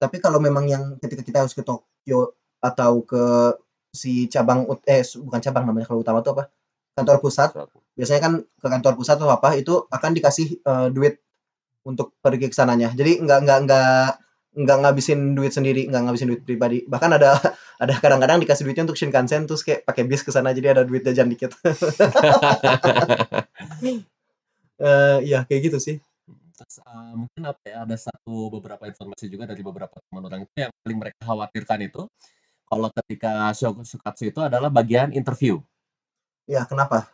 Tapi 0.00 0.18
kalau 0.20 0.40
memang 0.42 0.66
yang 0.68 0.96
ketika 1.00 1.22
kita 1.24 1.38
harus 1.44 1.54
ke 1.56 1.62
Tokyo 1.64 2.36
atau 2.60 3.04
ke 3.04 3.54
si 3.92 4.26
cabang 4.32 4.64
eh 4.88 5.04
bukan 5.20 5.40
cabang 5.44 5.64
namanya 5.68 5.86
kalau 5.92 6.00
utama 6.04 6.20
itu 6.24 6.32
apa? 6.32 6.48
Kantor 6.96 7.16
pusat. 7.24 7.50
Biasanya 7.96 8.20
kan 8.20 8.32
ke 8.44 8.66
kantor 8.68 8.92
pusat 8.96 9.16
atau 9.20 9.28
apa 9.32 9.56
itu 9.56 9.84
akan 9.92 10.10
dikasih 10.16 10.60
eh, 10.64 10.88
duit 10.92 11.20
untuk 11.84 12.14
pergi 12.22 12.48
ke 12.48 12.56
sananya. 12.56 12.92
Jadi 12.94 13.20
nggak 13.24 13.38
nggak 13.44 13.58
nggak 13.68 14.06
nggak 14.52 14.78
ngabisin 14.84 15.32
duit 15.36 15.52
sendiri, 15.56 15.88
nggak 15.88 16.02
ngabisin 16.08 16.28
duit 16.32 16.42
pribadi. 16.44 16.84
Bahkan 16.84 17.10
ada 17.18 17.36
ada 17.82 17.94
kadang-kadang 17.98 18.38
dikasih 18.44 18.64
duitnya 18.68 18.84
untuk 18.88 18.98
Shinkansen 19.00 19.48
terus 19.48 19.64
kayak 19.66 19.84
pakai 19.88 20.04
bis 20.06 20.22
ke 20.22 20.30
sana 20.34 20.52
jadi 20.52 20.76
ada 20.76 20.82
duit 20.84 21.02
jajan 21.04 21.28
dikit. 21.32 21.56
Eh 24.82 25.18
iya 25.30 25.46
kayak 25.46 25.70
gitu 25.70 25.78
sih. 25.78 25.96
Terus, 26.58 26.76
eee, 26.84 27.12
mungkin 27.18 27.42
apa 27.48 27.62
ya, 27.66 27.76
ada 27.86 27.96
satu 27.96 28.50
beberapa 28.52 28.84
informasi 28.90 29.26
juga 29.32 29.48
dari 29.48 29.62
beberapa 29.64 29.96
teman 30.08 30.22
orang 30.28 30.40
itu 30.46 30.54
yang 30.58 30.72
paling 30.84 30.98
mereka 31.00 31.20
khawatirkan 31.24 31.80
itu, 31.86 32.02
kalau 32.68 32.88
ketika 33.02 33.52
shukatsu 33.86 34.24
itu 34.32 34.40
adalah 34.42 34.68
bagian 34.72 35.10
interview. 35.14 35.60
Ya, 36.48 36.66
kenapa? 36.68 37.10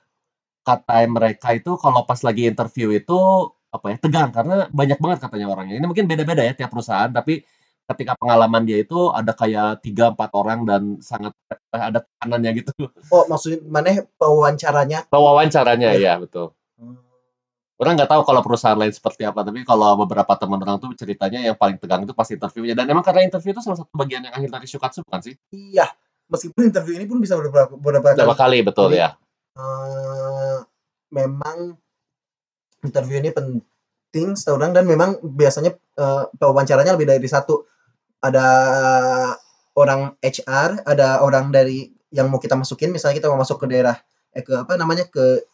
Kata 0.67 1.05
mereka 1.09 1.55
itu 1.57 1.77
kalau 1.81 2.05
pas 2.05 2.21
lagi 2.25 2.49
interview 2.49 2.93
itu, 2.95 3.19
apa 3.69 3.87
ya, 3.93 3.97
tegang 4.01 4.31
karena 4.33 4.67
banyak 4.71 4.99
banget 4.99 5.19
katanya 5.29 5.47
orangnya. 5.53 5.77
Ini 5.77 5.87
mungkin 5.87 6.09
beda-beda 6.09 6.41
ya 6.41 6.53
tiap 6.57 6.73
perusahaan, 6.73 7.09
tapi 7.09 7.45
ketika 7.89 8.13
pengalaman 8.21 8.69
dia 8.69 8.85
itu 8.85 9.09
ada 9.11 9.33
kayak 9.33 9.81
3, 9.81 10.13
4 10.13 10.31
orang 10.37 10.59
dan 10.69 10.83
sangat 11.01 11.33
eh, 11.51 11.83
ada 11.83 12.05
tekanannya 12.05 12.51
gitu. 12.61 12.73
Oh, 13.15 13.25
maksud 13.29 13.65
maneh 13.65 14.05
pewawancaranya? 14.17 15.09
Pewawancaranya, 15.09 15.97
Iya. 15.97 16.01
iya 16.01 16.15
betul. 16.21 16.53
Orang 17.79 17.95
nggak 17.95 18.11
tahu 18.11 18.27
kalau 18.27 18.43
perusahaan 18.43 18.75
lain 18.75 18.91
seperti 18.91 19.23
apa, 19.23 19.47
tapi 19.47 19.63
kalau 19.63 19.95
beberapa 20.03 20.35
teman 20.35 20.59
orang 20.59 20.83
tuh 20.83 20.91
ceritanya 20.99 21.39
yang 21.39 21.55
paling 21.55 21.79
tegang 21.79 22.03
itu 22.03 22.11
pas 22.11 22.27
interviewnya. 22.27 22.75
Dan 22.75 22.91
emang 22.91 23.07
karena 23.07 23.23
interview 23.23 23.55
itu 23.55 23.63
salah 23.63 23.79
satu 23.79 23.95
bagian 23.95 24.27
yang 24.27 24.35
akhir 24.35 24.51
dari 24.51 24.67
shukatsu 24.67 25.07
bukan 25.07 25.23
sih? 25.23 25.35
Iya, 25.55 25.87
meskipun 26.27 26.75
interview 26.75 26.99
ini 26.99 27.07
pun 27.07 27.23
bisa 27.23 27.39
beberapa 27.39 27.71
beberapa 27.79 28.19
Berapa 28.19 28.35
kali. 28.35 28.59
kali, 28.59 28.59
betul 28.67 28.91
Jadi 28.91 28.99
ya. 28.99 29.11
eh 29.55 30.59
memang 31.15 31.79
interview 32.85 33.19
ini 33.19 33.31
penting 33.35 34.35
setahu 34.39 34.61
orang 34.63 34.73
dan 34.73 34.85
memang 34.87 35.19
biasanya 35.23 35.75
eh, 35.75 36.25
pewawancaranya 36.37 36.95
lebih 36.95 37.09
dari 37.11 37.29
satu. 37.29 37.67
Ada 38.19 38.47
orang 39.79 40.19
HR, 40.19 40.83
ada 40.83 41.23
orang 41.23 41.55
dari 41.55 41.87
yang 42.11 42.27
mau 42.33 42.43
kita 42.43 42.59
masukin, 42.59 42.91
misalnya 42.91 43.23
kita 43.23 43.31
mau 43.31 43.39
masuk 43.39 43.63
ke 43.63 43.67
daerah 43.71 43.95
eh 44.35 44.43
ke 44.43 44.53
apa 44.59 44.75
namanya 44.75 45.07
ke 45.07 45.47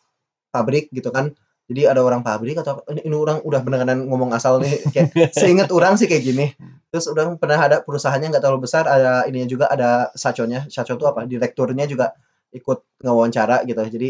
pabrik 0.49 0.89
gitu 0.95 1.13
kan. 1.13 1.35
Jadi 1.65 1.89
ada 1.89 2.05
orang 2.05 2.21
pabrik 2.21 2.61
atau 2.61 2.85
ini, 2.93 3.09
ini 3.09 3.17
orang 3.17 3.41
udah 3.41 3.61
beneran 3.65 4.05
ngomong 4.05 4.37
asal 4.37 4.61
nih 4.61 4.81
kayak 4.95 5.33
seingat 5.33 5.69
orang 5.73 5.97
sih 6.01 6.09
kayak 6.09 6.25
gini. 6.25 6.47
Terus 6.93 7.09
orang 7.11 7.41
pernah 7.41 7.61
ada 7.61 7.77
perusahaannya 7.85 8.33
nggak 8.33 8.43
terlalu 8.45 8.65
besar, 8.69 8.85
ada 8.89 9.25
ininya 9.29 9.49
juga 9.49 9.67
ada 9.69 10.13
saconya. 10.17 10.69
Saco 10.69 10.97
itu 10.97 11.05
apa? 11.09 11.25
Direkturnya 11.29 11.85
juga 11.85 12.13
ikut 12.55 13.03
ngewawancara 13.05 13.65
gitu. 13.69 13.81
Jadi 13.81 14.09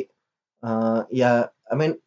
eh 0.65 1.01
ya 1.11 1.49
I 1.71 1.75
mean 1.75 1.99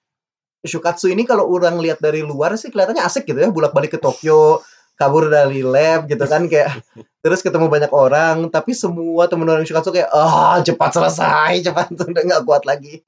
Shukatsu 0.65 1.13
ini 1.13 1.27
kalau 1.27 1.45
orang 1.45 1.77
lihat 1.77 2.01
dari 2.01 2.25
luar 2.25 2.57
sih 2.57 2.73
kelihatannya 2.73 3.05
asik 3.05 3.29
gitu 3.29 3.37
ya, 3.37 3.49
bolak-balik 3.53 3.93
ke 3.93 3.99
Tokyo, 4.01 4.65
kabur 4.97 5.29
dari 5.29 5.61
lab 5.61 6.09
gitu 6.09 6.25
kan 6.25 6.49
kayak 6.49 6.81
terus 7.23 7.45
ketemu 7.45 7.69
banyak 7.69 7.93
orang, 7.93 8.49
tapi 8.49 8.73
semua 8.73 9.29
temen 9.29 9.45
orang 9.45 9.63
Shukatsu 9.63 9.93
kayak 9.93 10.09
ah 10.09 10.57
cepat 10.65 10.97
selesai, 10.97 11.53
cepat 11.69 11.93
udah 11.93 12.23
nggak 12.25 12.43
kuat 12.43 12.65
lagi. 12.65 13.05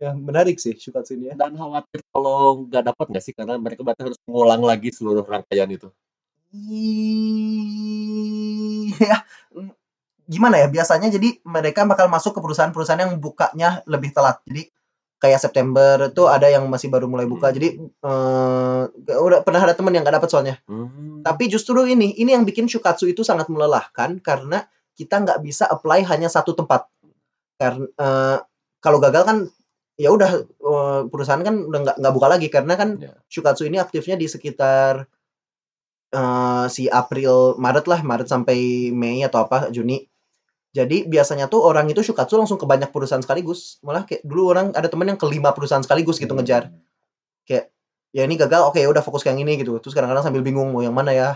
Ya 0.00 0.16
menarik 0.16 0.60
sih 0.60 0.76
Shukatsu 0.76 1.16
ini 1.16 1.32
ya. 1.32 1.34
Dan 1.36 1.56
khawatir 1.56 2.04
kalau 2.12 2.68
nggak 2.68 2.92
dapat 2.92 3.06
nggak 3.12 3.24
sih? 3.24 3.32
Karena 3.36 3.56
mereka 3.56 3.80
berarti 3.84 4.04
harus 4.04 4.20
mengulang 4.28 4.60
lagi 4.64 4.88
seluruh 4.92 5.24
rangkaian 5.24 5.68
itu. 5.72 5.88
Iya, 9.00 9.22
gimana 10.26 10.58
ya, 10.58 10.66
biasanya 10.66 11.14
jadi 11.14 11.38
mereka 11.46 11.86
bakal 11.86 12.10
masuk 12.10 12.34
ke 12.34 12.40
perusahaan-perusahaan 12.42 13.06
yang 13.06 13.22
bukanya 13.22 13.86
lebih 13.86 14.10
telat. 14.10 14.42
Jadi 14.50 14.66
kayak 15.20 15.38
September 15.38 16.08
itu 16.08 16.24
ada 16.26 16.48
yang 16.48 16.64
masih 16.66 16.88
baru 16.88 17.04
mulai 17.06 17.28
buka. 17.28 17.52
Jadi 17.52 17.76
eh 17.76 18.82
udah 19.06 19.44
pernah 19.44 19.60
ada 19.62 19.76
teman 19.76 19.92
yang 19.92 20.02
nggak 20.02 20.16
dapat 20.16 20.30
soalnya. 20.32 20.56
Mmm. 20.66 21.22
Tapi 21.22 21.44
justru 21.52 21.84
ini, 21.84 22.16
ini 22.16 22.32
yang 22.32 22.48
bikin 22.48 22.64
Shukatsu 22.66 23.04
itu 23.04 23.20
sangat 23.20 23.52
melelahkan 23.52 24.16
karena 24.24 24.64
kita 24.96 25.20
nggak 25.20 25.44
bisa 25.44 25.68
apply 25.68 26.02
hanya 26.08 26.32
satu 26.32 26.56
tempat. 26.56 26.88
Karena 27.60 27.84
eh, 27.86 28.38
kalau 28.80 28.98
gagal 28.98 29.22
kan 29.28 29.38
ya 30.00 30.08
udah 30.08 30.30
eh, 30.48 31.00
perusahaan 31.12 31.44
kan 31.44 31.68
udah 31.68 31.80
nggak 31.84 31.96
nggak 32.00 32.14
buka 32.16 32.28
lagi 32.32 32.48
karena 32.48 32.74
kan 32.80 32.96
Ya. 32.96 33.12
Shukatsu 33.28 33.68
ini 33.68 33.76
aktifnya 33.76 34.16
di 34.16 34.26
sekitar 34.26 35.04
eh 36.10 36.66
si 36.66 36.90
April, 36.90 37.54
Maret 37.60 37.86
lah, 37.86 38.00
Maret 38.02 38.26
sampai 38.26 38.90
Mei 38.90 39.22
atau 39.22 39.46
apa, 39.46 39.70
Juni. 39.70 40.09
Jadi 40.70 41.10
biasanya 41.10 41.50
tuh 41.50 41.66
orang 41.66 41.90
itu 41.90 41.98
Shukatsu 41.98 42.38
langsung 42.38 42.54
ke 42.54 42.62
banyak 42.62 42.94
perusahaan 42.94 43.22
sekaligus. 43.22 43.82
Malah 43.82 44.06
kayak 44.06 44.22
dulu 44.22 44.54
orang 44.54 44.70
ada 44.78 44.86
temen 44.86 45.10
yang 45.10 45.18
ke 45.18 45.26
5 45.26 45.50
perusahaan 45.50 45.82
sekaligus 45.82 46.22
gitu 46.22 46.30
ngejar. 46.30 46.70
Kayak 47.42 47.74
ya 48.14 48.22
ini 48.22 48.38
gagal, 48.38 48.70
oke 48.70 48.78
ya 48.78 48.86
udah 48.86 49.02
fokus 49.02 49.26
ke 49.26 49.34
yang 49.34 49.42
ini 49.42 49.58
gitu. 49.58 49.82
Terus 49.82 49.94
kadang-kadang 49.98 50.30
sambil 50.30 50.46
bingung 50.46 50.70
mau 50.70 50.78
yang 50.78 50.94
mana 50.94 51.10
ya. 51.10 51.30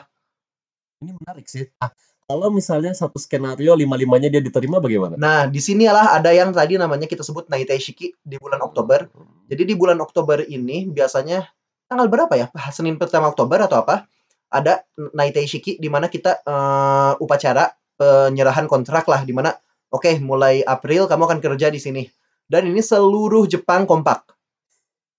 Ini 1.02 1.18
menarik 1.18 1.50
sih. 1.50 1.66
Ah, 1.82 1.90
kalau 2.30 2.54
misalnya 2.54 2.94
satu 2.94 3.18
skenario 3.18 3.74
lima-limanya 3.74 4.30
dia 4.30 4.38
diterima 4.38 4.78
bagaimana? 4.78 5.18
Nah, 5.18 5.50
di 5.50 5.58
sinilah 5.58 6.14
ada 6.14 6.30
yang 6.30 6.54
tadi 6.54 6.78
namanya 6.78 7.10
kita 7.10 7.26
sebut 7.26 7.50
Naitai 7.50 7.82
Shiki 7.82 8.14
di 8.22 8.38
bulan 8.38 8.62
Oktober. 8.62 9.10
Jadi 9.50 9.62
di 9.66 9.74
bulan 9.74 9.98
Oktober 9.98 10.46
ini 10.46 10.86
biasanya 10.86 11.42
tanggal 11.90 12.06
berapa 12.06 12.32
ya? 12.38 12.46
Senin 12.70 13.02
pertama 13.02 13.34
Oktober 13.34 13.66
atau 13.66 13.82
apa? 13.82 14.06
Ada 14.54 14.86
Naitai 15.12 15.50
Shiki 15.50 15.82
di 15.82 15.90
mana 15.90 16.06
kita 16.06 16.38
eh, 16.46 17.12
upacara 17.18 17.66
penyerahan 17.94 18.66
kontrak 18.66 19.06
lah 19.06 19.22
di 19.22 19.32
mana 19.34 19.54
oke 19.90 20.18
mulai 20.20 20.62
April 20.66 21.06
kamu 21.06 21.22
akan 21.30 21.38
kerja 21.42 21.70
di 21.70 21.78
sini. 21.78 22.02
Dan 22.44 22.68
ini 22.68 22.84
seluruh 22.84 23.48
Jepang 23.48 23.88
kompak. 23.88 24.28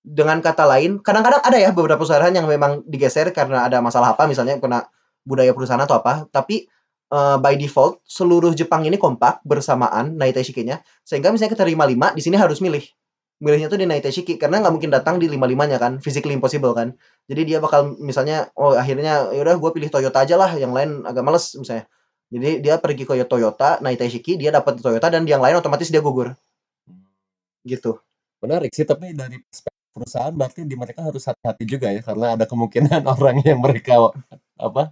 Dengan 0.05 0.38
kata 0.38 0.70
lain, 0.70 1.01
kadang-kadang 1.01 1.41
ada 1.41 1.58
ya 1.58 1.74
beberapa 1.74 1.98
perusahaan 1.98 2.29
yang 2.29 2.46
memang 2.46 2.86
digeser 2.86 3.34
karena 3.34 3.65
ada 3.65 3.82
masalah 3.82 4.13
apa 4.13 4.29
misalnya 4.29 4.62
kena 4.62 4.86
budaya 5.25 5.50
perusahaan 5.58 5.82
atau 5.82 5.98
apa, 5.98 6.29
tapi 6.29 6.70
eh, 7.10 7.38
by 7.41 7.58
default 7.58 8.05
seluruh 8.05 8.53
Jepang 8.53 8.86
ini 8.86 9.01
kompak 9.01 9.41
bersamaan 9.41 10.13
Naitai 10.13 10.46
Shiki-nya 10.46 10.86
sehingga 11.01 11.34
misalnya 11.34 11.58
kita 11.58 11.65
terima 11.65 11.89
5 11.89 12.13
di 12.13 12.22
sini 12.22 12.38
harus 12.38 12.62
milih 12.62 12.86
milihnya 13.44 13.67
tuh 13.67 13.79
di 13.82 13.86
Naitai 13.89 14.15
Shiki 14.15 14.39
karena 14.39 14.63
nggak 14.63 14.74
mungkin 14.74 14.91
datang 14.96 15.20
di 15.20 15.27
lima 15.27 15.44
limanya 15.44 15.75
kan 15.75 16.00
physically 16.00 16.32
impossible 16.32 16.72
kan 16.72 16.96
jadi 17.27 17.41
dia 17.44 17.58
bakal 17.60 17.91
misalnya 18.00 18.48
oh 18.55 18.79
akhirnya 18.79 19.27
yaudah 19.36 19.60
gue 19.60 19.72
pilih 19.75 19.91
Toyota 19.91 20.24
aja 20.24 20.39
lah 20.39 20.55
yang 20.55 20.72
lain 20.72 21.03
agak 21.03 21.20
males 21.20 21.51
misalnya 21.60 21.84
jadi 22.29 22.60
dia 22.60 22.75
pergi 22.77 23.03
ke 23.03 23.13
Toyota 23.24 23.77
Naitai 23.79 24.10
Shiki 24.10 24.36
dia 24.36 24.50
dapat 24.50 24.77
Toyota 24.79 25.08
dan 25.08 25.24
yang 25.25 25.39
lain 25.39 25.58
otomatis 25.58 25.88
dia 25.88 26.01
gugur 26.01 26.34
gitu 27.63 27.98
Menarik 28.44 28.70
sih, 28.72 28.86
tapi 28.86 29.10
dari 29.12 29.41
perspektif 29.41 29.89
perusahaan 29.89 30.29
berarti 30.29 30.67
di 30.67 30.75
mereka 30.77 31.01
harus 31.01 31.24
hati-hati 31.24 31.63
juga 31.65 31.88
ya 31.89 32.03
karena 32.03 32.36
ada 32.38 32.46
kemungkinan 32.46 33.01
orang 33.15 33.41
yang 33.41 33.58
mereka 33.58 34.12
apa? 34.55 34.91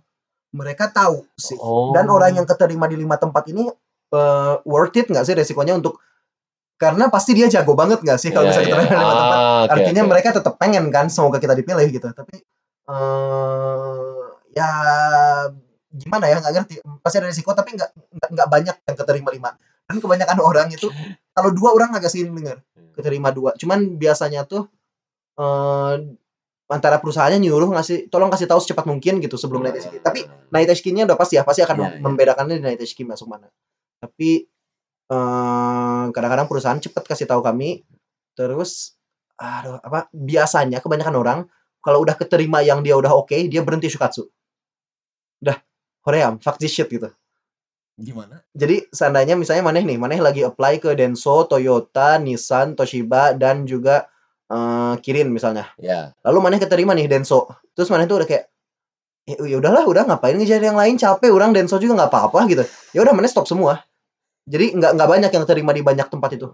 mereka 0.49 0.89
tahu 0.89 1.25
sih 1.35 1.57
Oh. 1.59 1.93
dan 1.93 2.09
orang 2.09 2.33
yang 2.33 2.45
keterima 2.45 2.85
di 2.85 2.97
lima 2.97 3.17
tempat 3.17 3.45
ini 3.49 3.67
eh, 4.09 4.55
worth 4.63 4.95
it 4.95 5.05
nggak 5.05 5.25
sih 5.25 5.33
resikonya 5.33 5.77
untuk 5.77 5.97
karena 6.77 7.09
pasti 7.09 7.33
dia 7.33 7.45
jago 7.45 7.73
banget 7.73 8.01
nggak 8.01 8.17
sih 8.17 8.33
kalau 8.33 8.49
Iya, 8.49 8.57
misalnya 8.57 8.69
iya. 8.69 8.77
keterima 8.79 8.89
di 8.89 9.03
lima 9.03 9.13
tempat 9.13 9.37
Ah, 9.37 9.61
oke, 9.61 9.71
artinya 9.75 10.01
oke. 10.01 10.09
mereka 10.09 10.29
tetap 10.33 10.53
pengen 10.57 10.85
kan 10.89 11.05
semoga 11.09 11.37
kita 11.37 11.53
dipilih 11.53 11.87
gitu 11.89 12.07
tapi 12.09 12.35
eh 12.85 14.13
ya 14.53 14.71
gimana 15.93 16.25
ya 16.29 16.41
nggak 16.41 16.53
ngerti. 16.57 16.75
Pasti 17.01 17.17
ada 17.21 17.29
risiko 17.29 17.53
tapi 17.53 17.77
nggak 17.77 17.89
nggak 18.33 18.47
banyak 18.49 18.75
yang 18.89 18.97
keterima 18.97 19.29
lima. 19.29 19.49
Dan 19.83 19.99
kebanyakan 19.99 20.37
orang 20.41 20.67
itu 20.73 20.87
kalau 21.35 21.49
dua 21.53 21.69
orang 21.75 21.93
agak 21.93 22.09
sih 22.09 22.25
dengar 22.25 22.61
keterima 22.97 23.29
dua. 23.29 23.53
Cuman 23.55 23.97
biasanya 24.01 24.45
tuh 24.49 24.67
eh 25.37 25.95
antara 26.71 26.97
perusahaannya 26.97 27.43
nyuruh 27.43 27.69
ngasih 27.75 28.09
tolong 28.09 28.33
kasih 28.33 28.49
tahu 28.49 28.57
secepat 28.63 28.89
mungkin 28.89 29.21
gitu 29.21 29.37
sebelum 29.37 29.61
naik 29.61 29.77
tes 29.77 29.85
tapi 30.01 30.25
naik 30.49 30.65
tes 30.65 30.79
nya 30.89 31.05
udah 31.05 31.17
pasti 31.19 31.37
ya 31.37 31.45
pasti 31.45 31.61
akan 31.61 31.75
Iya, 31.77 31.87
iya. 31.91 32.01
membedakannya 32.01 32.55
di 32.57 32.63
naik 32.63 32.77
tes 32.81 32.93
masuk 33.05 33.27
mana. 33.29 33.47
Tapi 34.01 34.47
eh 35.13 36.03
kadang-kadang 36.09 36.47
perusahaan 36.49 36.79
cepat 36.79 37.03
kasih 37.05 37.27
tahu 37.29 37.43
kami. 37.45 37.83
Terus 38.33 38.97
aduh 39.37 39.77
apa 39.81 40.09
biasanya 40.13 40.79
kebanyakan 40.79 41.15
orang 41.17 41.39
kalau 41.83 41.99
udah 42.01 42.15
keterima 42.15 42.63
yang 42.63 42.79
dia 42.81 42.95
udah 42.95 43.11
oke 43.11 43.35
dia 43.51 43.61
berhenti 43.61 43.91
shukatsu. 43.91 44.25
Udah 45.43 45.59
hoream 46.05 46.39
fuck 46.43 46.59
this 46.61 46.71
shit 46.75 46.87
gitu 46.91 47.09
Gimana? 47.93 48.41
jadi 48.57 48.89
seandainya 48.89 49.37
misalnya 49.37 49.63
maneh 49.69 49.83
nih 49.85 49.97
maneh 50.01 50.17
lagi 50.17 50.41
apply 50.41 50.81
ke 50.81 50.97
Denso 50.97 51.45
Toyota 51.45 52.17
Nissan 52.17 52.73
Toshiba 52.73 53.37
dan 53.37 53.69
juga 53.69 54.09
eee, 54.49 54.93
Kirin 55.05 55.29
misalnya. 55.33 55.69
Ya. 55.77 56.09
Lalu 56.25 56.39
maneh 56.41 56.59
keterima 56.61 56.93
nih 56.97 57.05
Denso. 57.09 57.49
Terus 57.77 57.89
maneh 57.93 58.05
tuh 58.09 58.21
udah 58.21 58.27
kayak, 58.29 58.45
"Ya 59.29 59.35
ya 59.45 59.57
udahlah, 59.61 59.85
udah 59.87 60.03
ngapain 60.09 60.35
ngejar 60.37 60.61
yang 60.61 60.77
lain, 60.77 60.95
capek 60.99 61.31
urang 61.33 61.53
Denso 61.55 61.77
juga 61.81 61.97
nggak 62.05 62.11
apa-apa," 62.13 62.39
gitu. 62.51 62.63
Ya 62.97 63.01
udah 63.05 63.13
maneh 63.17 63.29
stop 63.31 63.45
semua. 63.49 63.81
Jadi 64.49 64.75
nggak 64.77 64.91
nggak 64.99 65.09
banyak 65.09 65.31
yang 65.33 65.45
terima 65.49 65.71
di 65.75 65.81
banyak 65.85 66.07
tempat 66.11 66.31
itu. 66.37 66.47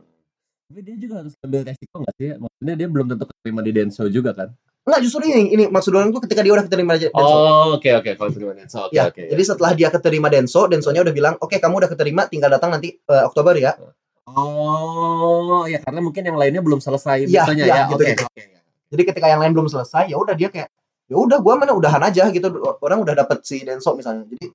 Tapi 0.70 0.80
dia 0.86 0.96
juga 1.00 1.16
harus 1.26 1.34
ambil 1.42 1.62
resiko 1.66 1.96
nggak 2.06 2.16
sih? 2.22 2.30
Maksudnya 2.38 2.76
dia 2.80 2.88
belum 2.92 3.08
tentu 3.16 3.26
keterima 3.32 3.62
di 3.66 3.72
Denso 3.76 4.04
juga 4.12 4.32
kan? 4.38 4.50
Enggak, 4.88 5.00
justru 5.04 5.20
ini 5.28 5.52
ini 5.52 5.64
maksud 5.68 5.92
orang 5.92 6.16
tuh 6.16 6.24
ketika 6.24 6.40
dia 6.40 6.54
udah 6.56 6.64
keterima 6.66 6.96
Denso. 6.96 7.36
Oh, 7.36 7.76
oke 7.76 7.90
oke 8.00 8.10
kalau 8.16 8.30
keterima 8.32 8.54
Denso. 8.56 8.80
Oke 8.88 8.96
Ya, 8.96 9.12
oke. 9.12 9.22
jadi 9.28 9.44
setelah 9.44 9.72
dia 9.76 9.90
keterima 9.92 10.28
Denso, 10.32 10.62
Densonya 10.72 11.02
udah 11.04 11.14
bilang, 11.14 11.34
"Oke, 11.44 11.60
kamu 11.60 11.84
udah 11.84 11.90
keterima, 11.92 12.22
tinggal 12.32 12.48
datang 12.48 12.72
nanti, 12.72 12.96
eee, 12.96 13.24
Oktober 13.28 13.54
ya." 13.60 13.76
Oh, 14.30 15.66
ya 15.68 15.82
karena 15.84 16.00
mungkin 16.00 16.22
yang 16.24 16.38
lainnya 16.40 16.62
belum 16.64 16.80
selesai 16.80 17.26
Iya, 17.28 17.44
biasanya 17.44 17.64
iya, 17.66 17.76
ya. 17.76 17.84
gitu, 17.92 18.04
Oke 18.06 18.12
gitu. 18.16 18.24
oke. 18.24 18.44
Jadi 18.90 19.04
ketika 19.06 19.28
yang 19.30 19.42
lain 19.44 19.52
belum 19.54 19.68
selesai, 19.70 20.04
ya 20.10 20.18
udah 20.18 20.34
dia 20.38 20.50
kayak, 20.50 20.70
"Ya 21.12 21.16
udah 21.20 21.38
gua 21.44 21.54
mana 21.60 21.76
udahan 21.76 22.02
aja," 22.06 22.30
gitu. 22.32 22.48
Orang 22.80 23.04
udah 23.04 23.14
dapet 23.20 23.44
si 23.44 23.62
Denso 23.68 23.92
misalnya. 24.00 24.24
Jadi 24.32 24.48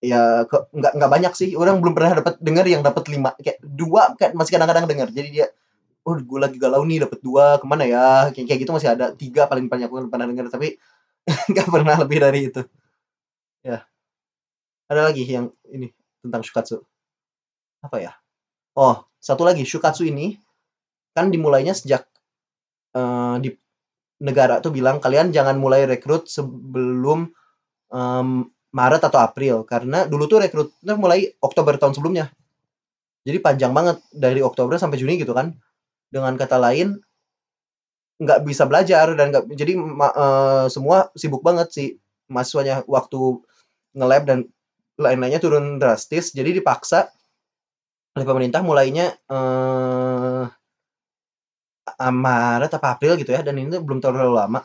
ya 0.00 0.48
ke 0.48 0.56
nggak 0.72 0.92
nggak 0.96 1.10
banyak 1.12 1.32
sih, 1.36 1.52
orang 1.58 1.78
belum 1.84 1.92
pernah 1.92 2.22
dapat 2.24 2.34
denger 2.40 2.66
yang 2.70 2.82
dapat 2.86 3.04
5, 3.12 3.30
kayak 3.36 3.60
2 3.60 4.16
kayak 4.16 4.32
masih 4.38 4.56
kadang-kadang 4.56 4.86
denger. 4.88 5.08
Jadi 5.12 5.28
dia, 5.30 5.46
"Oh, 6.08 6.16
gue 6.16 6.38
lagi 6.40 6.56
galau 6.56 6.80
nih 6.88 7.04
dapat 7.04 7.20
2, 7.20 7.60
ke 7.60 7.66
mana 7.68 7.84
ya?" 7.84 8.32
Kayak 8.32 8.46
kayak 8.48 8.60
gitu 8.64 8.72
masih 8.76 8.90
ada. 8.96 9.06
3 9.12 9.44
paling 9.50 9.68
banyak 9.68 9.88
gue 9.92 10.00
pernah 10.08 10.26
denger, 10.30 10.46
tapi 10.52 10.68
nggak 11.52 11.68
pernah 11.72 11.96
lebih 12.02 12.18
dari 12.22 12.40
itu. 12.52 12.62
Ya. 13.66 13.86
Ada 14.90 15.06
lagi 15.06 15.22
yang 15.22 15.46
ini 15.70 15.86
tentang 16.18 16.42
Shukatsu. 16.42 16.82
Apa 17.84 17.98
ya? 18.02 18.12
Oh, 18.78 19.00
satu 19.20 19.44
lagi, 19.46 19.64
Shukatsu 19.66 20.06
ini 20.08 20.36
kan 21.16 21.28
dimulainya 21.32 21.74
sejak, 21.76 22.06
eee, 22.96 23.34
di 23.44 23.50
negara 24.24 24.60
tuh 24.64 24.72
bilang, 24.74 24.98
"Kalian 25.02 25.30
jangan 25.34 25.56
mulai 25.60 25.84
rekrut 25.88 26.28
sebelum, 26.30 27.30
mmm, 27.92 28.38
Maret 28.76 29.02
atau 29.08 29.20
April." 29.22 29.64
Karena 29.68 30.04
dulu 30.08 30.26
tuh 30.30 30.40
rekrutnya 30.44 30.94
mulai 30.98 31.30
Oktober 31.42 31.76
tahun 31.80 31.94
sebelumnya. 31.98 32.30
Jadi 33.26 33.38
panjang 33.42 33.72
banget 33.76 33.98
dari 34.14 34.40
Oktober 34.44 34.76
sampai 34.80 34.98
Juni 35.00 35.20
gitu 35.20 35.32
kan. 35.36 35.54
Dengan 36.10 36.34
kata 36.34 36.58
lain 36.58 36.98
nggak 38.20 38.44
bisa 38.44 38.68
belajar 38.68 39.06
dan 39.16 39.32
nggak 39.32 39.44
jadi 39.56 39.72
ma 39.80 40.08
eee, 40.12 40.64
semua 40.68 41.08
sibuk 41.16 41.40
banget 41.40 41.68
sih 41.72 41.88
mahasiswanya. 42.28 42.84
Waktu 42.84 43.18
nge-lab 43.96 44.22
dan 44.28 44.38
lain-lainnya 45.00 45.40
turun 45.40 45.80
drastis, 45.80 46.32
jadi 46.36 46.52
dipaksa 46.60 47.08
oleh 48.18 48.26
pemerintah 48.26 48.60
mulainya, 48.66 49.06
a 52.04 52.08
Maret 52.24 52.72
apa 52.78 52.86
April 52.96 53.12
gitu 53.20 53.30
ya, 53.36 53.40
dan 53.46 53.54
ini 53.60 53.76
belum 53.86 54.00
terlalu 54.04 54.32
lama. 54.40 54.60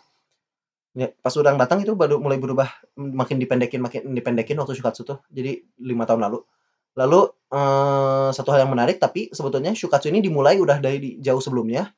Ya, 0.95 1.11
pas 1.23 1.35
urang 1.35 1.59
datang 1.59 1.83
itu 1.83 1.91
baru 2.01 2.15
mulai 2.23 2.39
berubah, 2.39 2.69
makin 2.95 3.37
dipendekin 3.43 3.83
makin 3.83 4.01
dipendekin 4.15 4.55
waktu 4.59 4.73
Shukatsu 4.79 5.03
tuh. 5.03 5.19
Jadi 5.27 5.51
5 5.83 6.07
tahun 6.07 6.21
lalu. 6.27 6.39
Lalu, 6.95 7.27
eee, 7.51 8.27
satu 8.31 8.55
hal 8.55 8.63
yang 8.63 8.71
menarik 8.71 8.97
tapi 9.03 9.27
sebetulnya 9.35 9.75
Shukatsu 9.75 10.07
ini 10.07 10.23
dimulai 10.23 10.55
udah 10.59 10.79
dari 10.79 11.19
jauh 11.19 11.43
sebelumnya, 11.43 11.91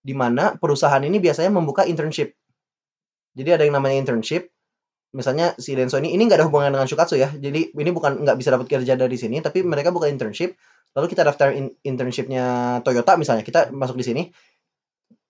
di 0.00 0.16
mana 0.16 0.56
perusahaan 0.56 1.04
ini 1.04 1.20
biasanya 1.20 1.52
membuka 1.52 1.84
internship. 1.84 2.32
Jadi 3.36 3.50
ada 3.52 3.62
yang 3.68 3.76
namanya 3.76 4.00
internship, 4.00 4.48
misalnya 5.12 5.52
si 5.60 5.72
Denso 5.76 6.00
ini 6.00 6.16
ini 6.16 6.24
nggak 6.24 6.40
ada 6.40 6.46
hubungan 6.48 6.72
dengan 6.72 6.88
Shukatsu 6.88 7.20
ya. 7.20 7.28
Jadi 7.32 7.76
ini 7.76 7.90
bukan 7.92 8.24
nggak 8.24 8.36
bisa 8.40 8.52
dapat 8.56 8.66
kerja 8.72 8.96
dari 8.96 9.16
sini, 9.20 9.44
tapi 9.44 9.60
mereka 9.60 9.92
buka 9.92 10.08
internship, 10.08 10.56
lalu 10.96 11.06
kita 11.12 11.28
daftar 11.28 11.52
in 11.52 11.68
internship-nya 11.84 12.80
Toyota 12.82 13.20
misalnya, 13.20 13.44
kita 13.44 13.68
masuk 13.68 14.00
di 14.00 14.04
sini. 14.04 14.22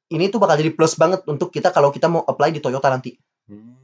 Ini 0.09 0.33
tuh 0.33 0.41
bakal 0.41 0.57
jadi 0.57 0.73
plus 0.73 0.97
banget 0.97 1.21
untuk 1.29 1.53
kita 1.53 1.69
kalau 1.69 1.93
kita 1.93 2.09
mau 2.09 2.25
apply 2.25 2.49
di 2.49 2.65
Toyota 2.65 2.89
nanti. 2.89 3.13
Hmm. 3.45 3.77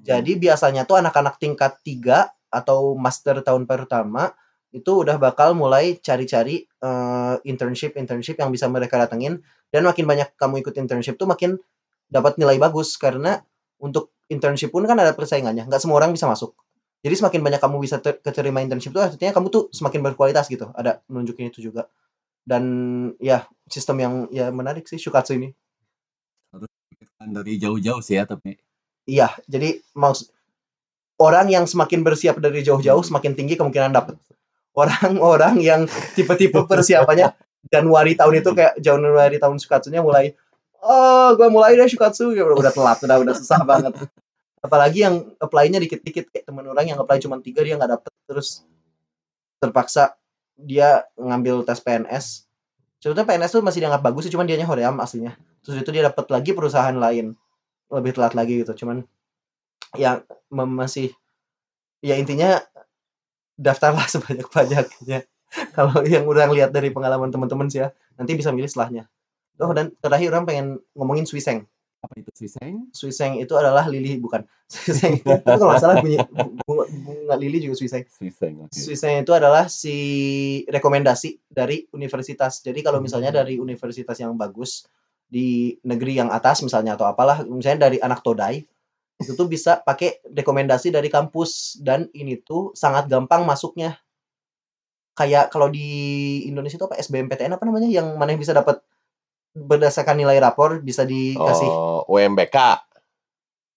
Jadi 0.00 0.38
biasanya 0.38 0.88
tuh 0.88 1.02
anak-anak 1.02 1.36
tingkat 1.36 1.82
3 1.84 2.32
atau 2.48 2.96
master 2.96 3.44
tahun 3.44 3.68
pertama, 3.68 4.32
itu 4.74 4.92
udah 5.06 5.16
bakal 5.20 5.54
mulai 5.54 5.98
cari-cari, 6.02 6.66
eee, 6.66 7.34
internship-internship 7.46 8.38
yang 8.40 8.50
bisa 8.50 8.66
mereka 8.70 8.98
datengin, 8.98 9.42
dan 9.70 9.82
makin 9.86 10.06
banyak 10.06 10.32
kamu 10.38 10.62
ikut 10.62 10.74
internship 10.78 11.18
tuh 11.18 11.28
makin 11.28 11.58
dapat 12.10 12.38
nilai 12.38 12.58
bagus. 12.58 12.94
Karena 12.98 13.38
untuk 13.82 14.14
internship 14.30 14.74
pun 14.74 14.86
kan 14.86 14.98
ada 14.98 15.14
persaingannya, 15.14 15.66
nggak 15.66 15.80
semua 15.82 16.02
orang 16.02 16.10
bisa 16.14 16.26
masuk. 16.26 16.54
Jadi 17.04 17.14
semakin 17.22 17.40
banyak 17.44 17.60
kamu 17.62 17.76
bisa 17.78 18.02
te 18.02 18.18
keterima 18.18 18.58
internship 18.64 18.90
tuh 18.90 19.04
artinya 19.04 19.30
kamu 19.30 19.46
tuh 19.52 19.62
semakin 19.70 20.00
berkualitas 20.02 20.50
gitu, 20.50 20.72
ada 20.74 21.04
nunjukin 21.06 21.52
itu 21.52 21.62
juga. 21.62 21.86
Dan 22.46 22.64
ya 23.22 23.46
sistem 23.70 23.96
yang 24.02 24.14
ya 24.30 24.50
menarik 24.50 24.86
sih 24.86 24.98
Shukatsu 24.98 25.38
ini. 25.38 25.54
Harus 26.54 26.70
dari 27.30 27.58
jauh-jauh 27.58 28.02
sih 28.02 28.18
ya 28.18 28.24
tapi. 28.26 28.58
Iya, 29.06 29.30
jadi 29.46 29.82
maks 29.94 30.30
orang 31.22 31.46
yang 31.50 31.64
semakin 31.66 32.02
bersiap 32.02 32.42
dari 32.42 32.62
jauh-jauh 32.66 33.02
semakin 33.06 33.38
tinggi 33.38 33.54
kemungkinan 33.54 33.94
dapet. 33.94 34.18
Orang-orang 34.76 35.56
yang 35.64 35.88
tipe-tipe 36.12 36.60
persiapannya 36.68 37.32
Januari 37.72 38.12
tahun 38.12 38.44
itu 38.44 38.50
kayak 38.52 38.76
Januari 38.78 39.40
tahun 39.40 39.56
Shukatsunya 39.56 40.04
mulai, 40.04 40.36
"Oh, 40.84 41.32
gua 41.34 41.48
mulai 41.48 41.74
deh 41.74 41.88
Shukatsu," 41.88 42.36
ya 42.36 42.44
udah 42.44 42.60
udah 42.60 42.72
telat, 42.76 42.98
udah 43.02 43.16
udah 43.24 43.34
susah 43.34 43.64
banget. 43.64 43.96
Apalagi 44.60 45.02
yang 45.02 45.32
apply-nya 45.40 45.80
dikit-dikit, 45.80 46.28
kayak 46.28 46.44
temen 46.44 46.68
orang 46.68 46.92
yang 46.92 46.98
apply 47.00 47.16
cuma 47.18 47.40
3 47.40 47.64
dia 47.64 47.74
nggak 47.80 47.90
dapet, 47.96 48.12
terus 48.28 48.62
terpaksa 49.58 50.14
dia 50.60 51.08
ngambil 51.16 51.64
tes 51.64 51.80
PNS. 51.80 52.44
Sebetulnya 53.00 53.28
PNS 53.28 53.50
tuh 53.56 53.62
masih 53.64 53.80
dianggap 53.80 54.02
bagus 54.04 54.28
sih, 54.28 54.32
cuman 54.32 54.44
dianya 54.44 54.68
Hoream 54.68 55.00
aslinya. 55.00 55.36
Terus 55.64 55.80
itu 55.80 55.90
dia 55.90 56.04
dapet 56.04 56.28
lagi 56.28 56.52
perusahaan 56.52 56.94
lain, 56.94 57.32
lebih 57.88 58.12
telat 58.12 58.36
lagi 58.36 58.60
gitu. 58.60 58.84
Cuman 58.84 59.08
ya 59.96 60.20
mem 60.52 60.70
masih 60.70 61.16
ya 62.04 62.18
intinya 62.20 62.60
daftarlah 63.56 64.06
sebanyak-banyaknya. 64.14 65.24
Kalau 65.72 66.04
yang 66.04 66.28
urang 66.28 66.52
lihat 66.52 66.70
dari 66.74 66.92
pengalaman 66.92 67.32
teman-teman 67.32 67.68
sih 67.72 67.80
ya, 67.80 67.88
nanti 68.20 68.36
bisa 68.36 68.52
milih 68.52 68.68
setelahnya. 68.68 69.08
Oh, 69.56 69.72
dan 69.72 69.92
terakhir 70.04 70.28
urang 70.36 70.44
pengen 70.44 70.76
ngomongin 70.92 71.24
Swiseng. 71.24 71.64
Apa 72.04 72.12
itu 72.20 72.28
Swiseng? 72.36 72.92
Swiseng 72.92 73.40
itu 73.40 73.56
adalah 73.56 73.88
lilih 73.88 74.20
bukan. 74.20 74.44
Swiseng 74.68 75.16
itu 75.24 75.32
kalau 75.46 75.72
nggak 75.72 75.80
salah 75.80 75.96
bunyi 76.04 76.20
bunga 76.68 76.84
bunga 76.92 77.34
lilih 77.40 77.70
juga 77.70 77.76
Swiseng. 77.80 78.04
Swiseng, 78.10 78.68
oke. 78.68 78.74
Swiseng 78.76 79.24
itu 79.24 79.32
adalah 79.32 79.70
si 79.72 79.96
rekomendasi 80.68 81.48
dari 81.48 81.88
universitas. 81.96 82.60
Jadi 82.60 82.84
kalau 82.84 83.00
misalnya 83.00 83.32
Hmm. 83.32 83.40
dari 83.40 83.54
universitas 83.56 84.18
yang 84.20 84.36
bagus 84.36 84.84
di 85.26 85.74
negeri 85.82 86.20
yang 86.20 86.30
atas 86.30 86.62
misalnya 86.62 86.94
atau 86.94 87.08
apalah, 87.08 87.42
misalnya 87.42 87.90
dari 87.90 87.98
anak 87.98 88.20
Todai, 88.22 88.62
itu 89.16 89.32
tuh 89.32 89.46
bisa 89.46 89.78
pakai 89.78 90.20
rekomendasi 90.26 90.88
dari 90.88 91.08
kampus 91.08 91.50
dan 91.78 92.08
ini 92.12 92.36
tuh 92.38 92.72
sangat 92.72 93.06
gampang 93.06 93.42
masuknya. 93.42 93.96
Kayak 95.12 95.48
kalau 95.48 95.66
di 95.66 95.88
Indonesia 96.44 96.76
itu 96.76 96.84
apa 96.84 96.96
SBMPTN 96.96 97.50
apa 97.50 97.64
namanya 97.64 97.88
yang 97.88 98.14
mana 98.14 98.30
yang 98.30 98.38
bisa 98.38 98.52
dapat 98.52 98.84
berdasarkan 99.50 100.12
nilai 100.14 100.36
rapor 100.36 100.78
bisa 100.78 101.02
dikasih 101.02 101.64
Oh, 101.66 102.04
UMBK. 102.06 102.56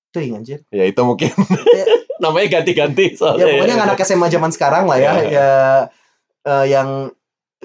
Ting 0.10 0.36
anjir. 0.36 0.67
Ya 0.67 0.84
itu 0.84 0.99
mungkin 0.99 1.32
Ya, 1.71 1.86
namanya 2.19 2.60
ganti-ganti 2.60 3.13
ya 3.13 3.15
soalnya. 3.15 3.45
pokoknya 3.47 3.71
yang 3.71 3.86
anak 3.86 3.99
SMA 4.02 4.28
zaman 4.28 4.52
sekarang 4.52 4.84
lah 4.84 4.97
ya, 4.97 5.12
Iya. 5.15 5.30
ya 5.30 5.49
eh, 6.43 6.65
yang 6.67 6.89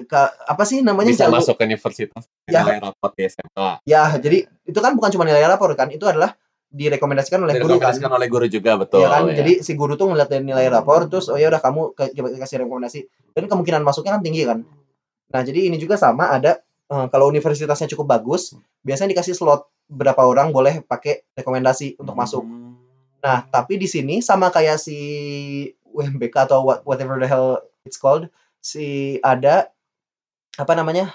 ka, 0.01 0.21
apa 0.45 0.63
sih 0.63 0.79
namanya 0.79 1.11
bisa 1.11 1.27
jago- 1.27 1.35
masuk 1.35 1.55
ke 1.57 1.63
universitas 1.65 2.23
Ya. 2.45 2.63
nilai 2.63 2.79
rapot 2.79 3.11
di 3.11 3.23
SMA. 3.25 3.67
Ya, 3.83 4.15
jadi 4.15 4.37
itu 4.63 4.79
kan 4.79 4.93
bukan 4.93 5.09
cuma 5.09 5.25
nilai 5.25 5.43
rapor 5.43 5.73
kan, 5.73 5.89
itu 5.89 6.05
adalah 6.05 6.39
direkomendasikan 6.75 7.39
oleh 7.39 7.55
guru 7.55 7.79
kan. 7.79 7.95
Oleh 7.95 8.27
guru 8.27 8.45
juga 8.51 8.75
betul. 8.75 8.99
Iya 8.99 9.07
kan, 9.07 9.23
ya. 9.31 9.35
jadi 9.39 9.51
si 9.63 9.71
guru 9.79 9.95
tuh 9.95 10.11
ngeliat 10.11 10.27
dari 10.27 10.43
nilai 10.43 10.67
rapor 10.67 11.07
terus 11.07 11.31
oh 11.31 11.39
ya 11.39 11.47
udah 11.47 11.63
kamu 11.63 11.95
ke- 11.95 12.11
kasih 12.15 12.67
rekomendasi 12.67 12.99
dan 13.31 13.47
kemungkinan 13.47 13.81
masuknya 13.81 14.19
kan 14.19 14.21
tinggi 14.21 14.43
kan. 14.43 14.67
Nah, 15.31 15.41
jadi 15.41 15.71
ini 15.71 15.79
juga 15.79 15.95
sama 15.95 16.35
ada 16.35 16.59
eh, 16.91 17.05
kalau 17.09 17.31
universitasnya 17.31 17.87
cukup 17.95 18.19
bagus, 18.19 18.53
biasanya 18.83 19.15
dikasih 19.15 19.33
slot 19.33 19.71
berapa 19.87 20.19
orang 20.19 20.51
boleh 20.51 20.83
pakai 20.83 21.23
rekomendasi 21.33 21.95
untuk 21.95 22.13
masuk. 22.13 22.43
Hmm. 22.43 22.75
Nah, 23.23 23.47
tapi 23.49 23.79
di 23.79 23.87
sini 23.89 24.19
sama 24.21 24.51
kayak 24.51 24.77
si 24.77 24.97
UMBK 25.95 26.51
atau 26.51 26.61
what- 26.67 26.83
whatever 26.83 27.15
the 27.17 27.25
hell 27.25 27.57
it's 27.87 27.97
called, 27.97 28.27
si 28.59 29.17
ada 29.23 29.71
apa 30.59 30.73
namanya? 30.75 31.09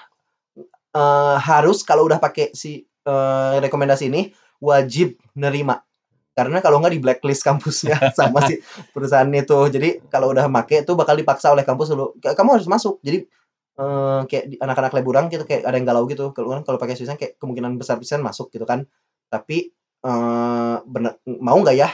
eh, 0.90 1.36
harus 1.38 1.86
kalau 1.86 2.02
udah 2.02 2.18
pakai 2.18 2.50
si 2.50 2.82
eh, 2.82 3.56
rekomendasi 3.62 4.10
ini 4.10 4.34
wajib 4.60 5.16
nerima. 5.36 5.80
Karena 6.36 6.62
kalau 6.64 6.80
nggak 6.80 6.94
di 6.96 7.00
blacklist 7.02 7.42
kampusnya 7.44 7.96
sama 8.18 8.44
si 8.48 8.60
perusahaan 8.94 9.28
itu. 9.28 9.58
Jadi 9.68 10.08
kalau 10.08 10.32
udah 10.32 10.46
make 10.48 10.84
itu 10.86 10.92
bakal 10.96 11.18
dipaksa 11.18 11.52
oleh 11.52 11.64
kampus 11.66 11.92
dulu. 11.92 12.16
"Ka- 12.22 12.32
Kamu 12.38 12.56
harus 12.56 12.68
masuk. 12.70 13.00
Jadi 13.04 13.26
eh, 13.80 14.20
kayak 14.28 14.44
anak-anak 14.60 14.92
leburang 15.00 15.26
gitu 15.32 15.44
kayak 15.48 15.64
ada 15.66 15.76
yang 15.76 15.88
galau 15.88 16.04
gitu. 16.08 16.30
Kalau 16.36 16.48
kan 16.54 16.62
kalau 16.64 16.78
pakai 16.80 16.94
Swisan 16.96 17.16
kayak 17.20 17.36
kemungkinan 17.40 17.76
besar 17.80 17.96
pisan 18.00 18.20
masuk 18.24 18.52
gitu 18.54 18.64
kan. 18.68 18.84
Tapi 19.32 19.72
eh 20.00 20.76
bener, 20.88 21.20
mau 21.40 21.56
nggak 21.60 21.76
ya? 21.76 21.88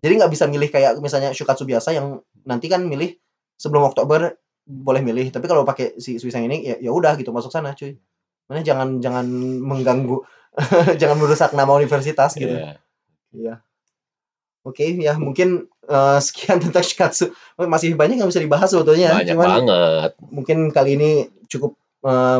Jadi 0.00 0.12
nggak 0.16 0.32
bisa 0.32 0.48
milih 0.48 0.68
kayak 0.72 0.96
misalnya 1.04 1.30
Shukatsu 1.36 1.68
biasa 1.68 1.92
yang 1.92 2.20
nanti 2.48 2.72
kan 2.72 2.80
milih 2.88 3.12
sebelum 3.60 3.84
Oktober 3.92 4.32
boleh 4.64 5.02
milih. 5.04 5.28
Tapi 5.28 5.44
kalau 5.44 5.64
pakai 5.68 6.00
si 6.00 6.16
Swisang 6.16 6.48
ini 6.48 6.64
ya 6.64 6.76
ya 6.80 6.90
udah 6.94 7.16
gitu 7.20 7.32
masuk 7.36 7.52
sana 7.52 7.76
cuy. 7.76 7.96
Mana 8.48 8.64
jangan 8.66 8.98
jangan 8.98 9.26
mengganggu, 9.62 10.24
jangan 11.00 11.16
merusak 11.18 11.50
nama 11.54 11.70
universitas 11.78 12.34
gitu. 12.34 12.58
Iya. 12.58 12.78
Iya. 13.30 13.54
Oke, 14.60 14.92
ya 15.00 15.16
mungkin, 15.16 15.70
eee, 15.88 16.18
sekian 16.20 16.60
tentang 16.64 16.84
Shikatsu. 16.84 17.32
Masih 17.56 17.96
banyak 17.96 18.20
yang 18.20 18.28
bisa 18.28 18.42
dibahas 18.42 18.68
sebetulnya, 18.68 19.16
Banyak 19.16 19.32
cuman 19.34 19.48
banget. 19.64 20.10
mungkin 20.28 20.58
kali 20.74 21.00
ini 21.00 21.10
cukup, 21.48 21.74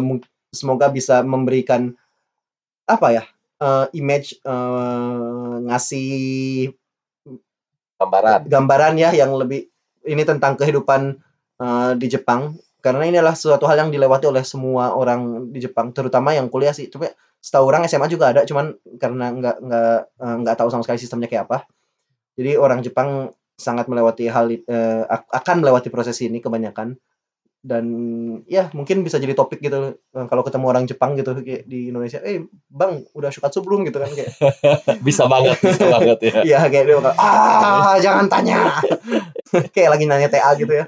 mung 0.05 0.21
semoga 0.53 0.91
bisa 0.91 1.23
memberikan, 1.25 1.95
apa 2.85 3.09
ya, 3.15 3.25
eee, 3.63 3.85
image, 4.03 4.37
eee, 4.43 5.55
ngasih 5.71 6.11
Gambaran. 8.01 8.49
gambaran 8.49 8.95
ya 8.97 9.13
yang 9.13 9.37
lebih 9.37 9.69
ini 10.09 10.25
tentang 10.25 10.57
kehidupan, 10.57 11.21
eee, 11.61 11.91
di 12.01 12.07
Jepang. 12.09 12.57
Karena 12.81 13.05
ini 13.05 13.21
adalah 13.21 13.37
suatu 13.37 13.69
hal 13.69 13.77
yang 13.89 13.91
dilewati 13.93 14.25
oleh 14.25 14.41
semua 14.41 14.97
orang 14.97 15.53
di 15.53 15.61
Jepang, 15.61 15.93
terutama 15.93 16.33
yang 16.33 16.49
kuliah 16.49 16.73
sih. 16.73 16.89
Cuma 16.89 17.13
setahu 17.41 17.65
orang 17.73 17.89
SMA 17.89 18.07
juga 18.13 18.33
ada, 18.37 18.45
cuman 18.45 18.77
karena 19.01 19.33
nggak 19.33 19.57
nggak, 19.65 19.99
eee, 20.21 20.37
nggak 20.45 20.57
tahu 20.61 20.69
sama 20.69 20.83
sekali 20.85 21.01
sistemnya 21.01 21.29
kayak 21.29 21.49
apa. 21.49 21.59
Jadi 22.37 22.57
orang 22.57 22.81
Jepang 22.85 23.33
sangat 23.61 23.89
melewati 23.93 24.29
hal 24.33 24.49
ak 25.09 25.29
akan 25.29 25.57
melewati 25.65 25.89
proses 25.93 26.17
ini 26.25 26.41
kebanyakan. 26.41 26.97
Dan 27.61 27.85
ya 28.49 28.73
mungkin 28.73 29.05
bisa 29.05 29.21
jadi 29.21 29.37
topik 29.37 29.61
gitu, 29.61 30.01
eee, 30.01 30.27
kalau 30.33 30.41
ketemu 30.41 30.65
orang 30.73 30.85
Jepang 30.89 31.13
gitu 31.21 31.37
kayak 31.45 31.69
di 31.69 31.93
Indonesia, 31.93 32.17
"Eh, 32.25 32.49
Bang, 32.73 33.05
udah 33.13 33.29
Shikatsu 33.29 33.61
belum?" 33.61 33.85
Gitu 33.85 34.01
kan 34.01 34.09
kayak 34.13 34.33
Bisa 35.07 35.29
banget 35.29 35.61
bisa 35.61 35.85
banget 35.93 36.19
ya. 36.25 36.33
Iya, 36.41 36.61
kayak 36.73 36.85
dia 36.89 36.97
bakal, 36.97 37.15
"Ah, 37.21 37.97
jangan 38.01 38.27
tanya." 38.33 38.81
Kayak 39.75 39.99
lagi 39.99 40.05
nanya 40.07 40.29
TA 40.31 40.55
gitu 40.57 40.73
ya. 40.73 40.85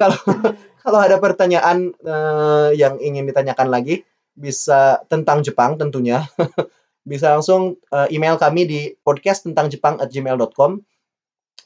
Kalau 0.00 0.16
kalau 0.84 0.98
ada 1.02 1.16
pertanyaan, 1.20 1.92
eee, 2.00 2.68
yang 2.80 2.96
ingin 3.02 3.28
ditanyakan 3.28 3.68
lagi, 3.68 4.06
bisa 4.36 5.00
tentang 5.08 5.40
Jepang 5.40 5.80
tentunya, 5.80 6.28
bisa 7.10 7.32
langsung, 7.34 7.80
eee, 7.90 8.20
email 8.20 8.36
kami 8.36 8.68
di 8.68 8.80
podcast.tentang-jepang@gmail.com. 9.02 10.70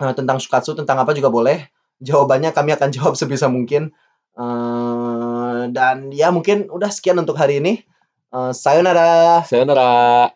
Eee, 0.01 0.13
tentang 0.17 0.39
Shikatsu, 0.39 0.79
tentang 0.79 1.03
apa 1.03 1.13
juga 1.13 1.29
boleh. 1.29 1.67
Jawabannya 2.01 2.55
kami 2.55 2.73
akan 2.79 2.89
jawab 2.97 3.15
sebisa 3.19 3.51
mungkin. 3.51 3.91
Eee, 4.39 5.61
dan 5.75 6.15
ya 6.15 6.31
mungkin 6.31 6.71
udah 6.71 6.89
sekian 6.89 7.19
untuk 7.19 7.37
hari 7.37 7.59
ini. 7.61 7.83
Eee, 8.31 8.53
sayonara. 8.55 9.43
Sayonara. 9.45 10.31